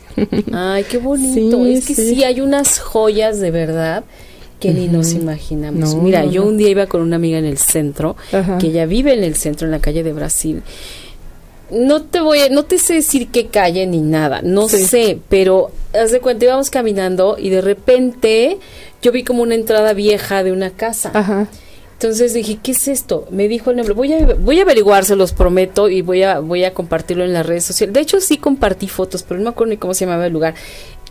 [0.51, 1.63] Ay, qué bonito.
[1.63, 2.15] Sí, es que sí.
[2.15, 2.23] sí.
[2.23, 4.03] hay unas joyas de verdad
[4.59, 5.21] que ni nos Ujú.
[5.21, 5.93] imaginamos.
[5.95, 8.57] No, Mira, no, yo un día iba con una amiga en el centro, Ajá.
[8.57, 10.63] que ella vive en el centro, en la calle de Brasil.
[11.69, 14.85] No te voy a, no te sé decir qué calle ni nada, no Sí.
[14.85, 18.57] sé, pero haz de cuenta, íbamos caminando y de repente
[19.01, 21.11] yo vi como una entrada vieja de una casa.
[21.13, 21.47] Ajá.
[21.93, 23.27] Entonces dije, ¿qué es esto?
[23.31, 23.95] Me dijo el nombre.
[23.95, 27.33] Voy a, voy a averiguar, se los prometo, y voy a, voy a compartirlo en
[27.33, 27.91] las redes sociales.
[27.93, 30.53] De hecho, sí compartí fotos, pero no me acuerdo ni cómo se llamaba el lugar.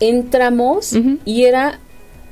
[0.01, 0.93] Entramos
[1.25, 1.81] y era...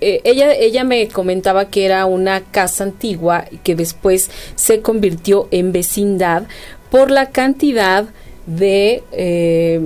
[0.00, 5.48] eh, ella, ella me comentaba que era una casa antigua y que después se convirtió
[5.50, 6.44] en vecindad
[6.90, 8.06] por la cantidad
[8.46, 9.80] de eh,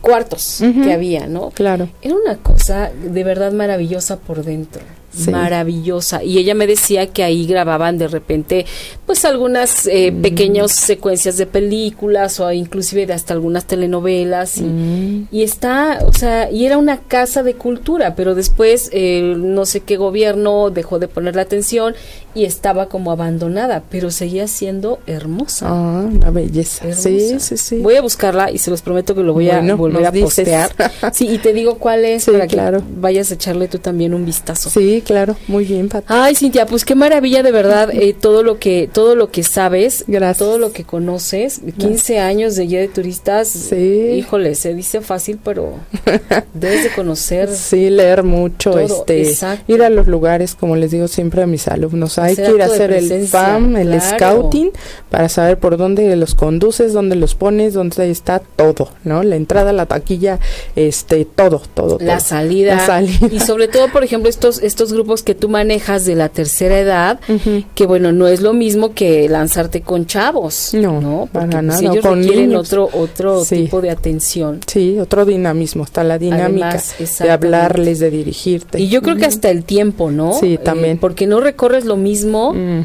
[0.00, 1.50] cuartos que había, ¿no?
[1.50, 1.88] Claro.
[2.02, 4.82] Era una cosa de verdad maravillosa por dentro.
[5.24, 5.30] Sí.
[5.30, 6.22] Maravillosa.
[6.22, 8.66] Y ella me decía que ahí grababan de repente,
[9.06, 10.22] pues algunas eh, Mm.
[10.22, 14.58] pequeñas secuencias de películas o inclusive de hasta algunas telenovelas.
[14.58, 15.28] Y, Mm.
[15.30, 19.80] y está, o sea, y era una casa de cultura, pero después eh, no sé
[19.80, 21.94] qué gobierno dejó de ponerle atención
[22.34, 25.66] y estaba como abandonada, pero seguía siendo hermosa.
[25.68, 26.84] Ah, una belleza.
[26.84, 27.08] Hermosa.
[27.08, 27.78] Sí, sí, sí.
[27.78, 30.70] Voy a buscarla y se los prometo que lo voy a volver a postear.
[31.12, 32.78] Sí, y te digo cuál es Sí, para claro.
[32.78, 34.70] que vayas a echarle tú también un vistazo.
[34.70, 35.36] Sí, claro.
[35.48, 36.04] Muy bien, Pat.
[36.08, 40.04] Ay, Cintia, pues qué maravilla de verdad eh, todo lo que todo lo que sabes,
[40.06, 40.38] Gracias.
[40.38, 41.60] todo lo que conoces.
[41.78, 43.48] 15 años de guía de turistas.
[43.48, 43.74] Sí.
[44.16, 45.74] Híjole, se dice fácil, pero
[46.54, 47.48] debes de conocer.
[47.54, 49.72] Sí, leer mucho, Todo, este, exacto.
[49.72, 52.66] ir a los lugares, como les digo siempre a mis alumnos, hay que ir a
[52.66, 54.16] hacer el presencia, FAM, el claro.
[54.16, 54.70] scouting,
[55.10, 59.22] para saber por dónde los conduces, dónde los pones, dónde está todo, ¿no?
[59.22, 60.38] La entrada, la taquilla,
[60.76, 61.98] este, todo, todo.
[62.00, 62.26] La todo.
[62.26, 63.28] salida, La salida.
[63.30, 67.20] y sobre todo, por ejemplo, estos estos grupos que tú manejas de la tercera edad,
[67.28, 67.64] Ujú.
[67.74, 71.28] que bueno, no es lo mismo que lanzarte con chavos, No, ¿no?
[71.32, 72.66] para Porque pues, nada, ellos con requieren niños.
[72.68, 73.56] otro otro Sí.
[73.56, 74.60] tipo de atención.
[74.66, 78.80] Sí, otro dinamismo, está la dinámica Además, de hablarles, de dirigirte.
[78.80, 79.28] Y yo creo que Ujú.
[79.28, 80.32] hasta el tiempo, ¿no?
[80.34, 80.98] Sí, Eh, también.
[80.98, 82.07] porque no recorres lo mismo,
[82.54, 82.84] Mm,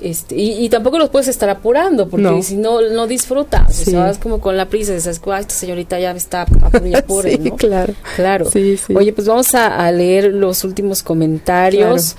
[0.00, 2.42] este, y, y tampoco los puedes estar apurando, porque No.
[2.42, 3.70] si no, no disfrutas.
[3.70, 3.90] O Sí.
[3.92, 7.56] sea, vas como con la prisa, dices, "Ay, esta señorita ya está apure", sí, ¿no?
[7.56, 7.94] claro.
[8.16, 8.50] Claro.
[8.50, 8.78] Sí.
[8.94, 12.16] Oye, pues vamos a, a leer los últimos comentarios.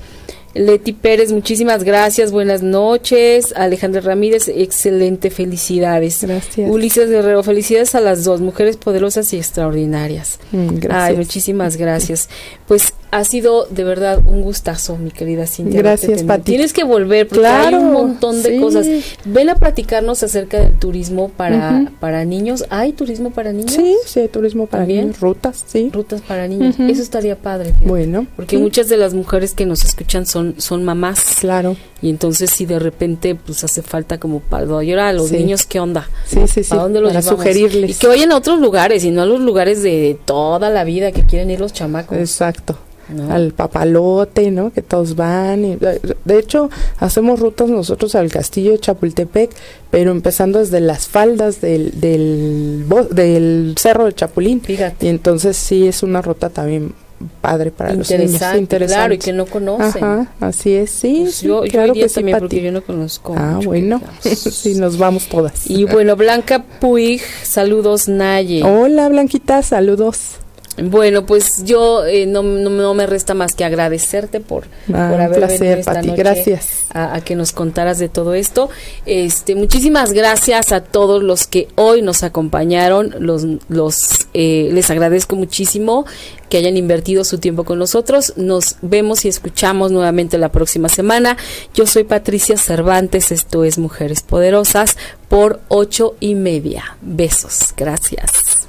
[0.53, 3.53] Leti Pérez, muchísimas gracias, buenas noches.
[3.57, 6.23] Alejandra Ramírez, excelente, felicidades.
[6.23, 6.71] Gracias.
[6.71, 10.39] Ulises Guerrero, felicidades a las dos, mujeres poderosas y extraordinarias.
[10.53, 10.93] Mm, gracias.
[11.09, 12.29] Ay, muchísimas gracias.
[12.69, 15.81] Pues ha sido de verdad un gustazo, mi querida Cintia.
[15.81, 16.23] Gracias.
[16.23, 16.43] Pati.
[16.43, 18.59] Tienes que volver porque hay un montón de sí.
[18.59, 18.87] cosas.
[19.25, 22.65] Ven a platicarnos acerca del turismo para, para niños.
[22.69, 23.71] ¿Hay turismo para niños?
[23.71, 25.01] Sí, sí, hay turismo para ¿También?
[25.05, 25.89] niños, rutas, sí.
[25.93, 26.75] Rutas para niños.
[26.79, 27.67] Eso estaría padre.
[27.69, 27.87] fíjate.
[27.87, 31.37] Bueno, Porque sí, muchas de las mujeres que nos escuchan son, son mamás.
[31.39, 31.75] claro.
[32.01, 35.37] Y entonces si de repente pues hace falta como para llorar a los Sí.
[35.37, 36.07] niños, ¿qué onda?
[36.27, 36.73] Sí, sí, sí.
[36.75, 37.39] ¿A dónde los para llevamos?
[37.39, 37.91] sugerirles.
[37.91, 41.11] Y que vayan a otros lugares y no a los lugares de toda la vida
[41.13, 42.17] que quieren ir los chamacos.
[42.17, 42.77] Exacto.
[43.09, 43.31] ¿No?
[43.31, 44.71] Al papalote, ¿no?
[44.71, 45.65] Que todos van.
[45.65, 49.51] Y, de hecho, hacemos rutas nosotros al castillo de Chapultepec,
[49.91, 54.61] pero empezando desde las faldas del, del, del cerro de Chapulín.
[54.61, 55.05] Fíjate.
[55.05, 56.93] Y entonces sí es una ruta también
[57.41, 58.33] padre para los niños.
[58.33, 60.03] Interesante, claro, y que no conocen.
[60.03, 62.83] Ajá, así es, sí, Pues sí, yo, claro yo iría que sí, porque yo no
[62.83, 63.35] conozco.
[63.37, 65.69] Ah, mucho, bueno, sí, nos vamos todas.
[65.69, 68.63] Y bueno, Blanca Puig, saludos Naye.
[68.63, 70.37] Hola, Blanquita, saludos.
[70.77, 75.21] Bueno, pues yo eh, no, no, no me resta más que agradecerte por, Ah, por
[75.21, 76.67] haber placer, venido esta Pati, noche gracias.
[76.93, 78.69] A, a que nos contaras de todo esto.
[79.05, 83.15] Este, muchísimas gracias a todos los que hoy nos acompañaron.
[83.19, 86.05] Los, los eh, les agradezco muchísimo
[86.49, 88.33] que hayan invertido su tiempo con nosotros.
[88.35, 91.37] Nos vemos y escuchamos nuevamente la próxima semana.
[91.73, 93.31] Yo soy Patricia Cervantes.
[93.31, 94.97] Esto es Mujeres Poderosas
[95.29, 96.97] por ocho y media.
[97.01, 97.73] Besos.
[97.77, 98.67] Gracias.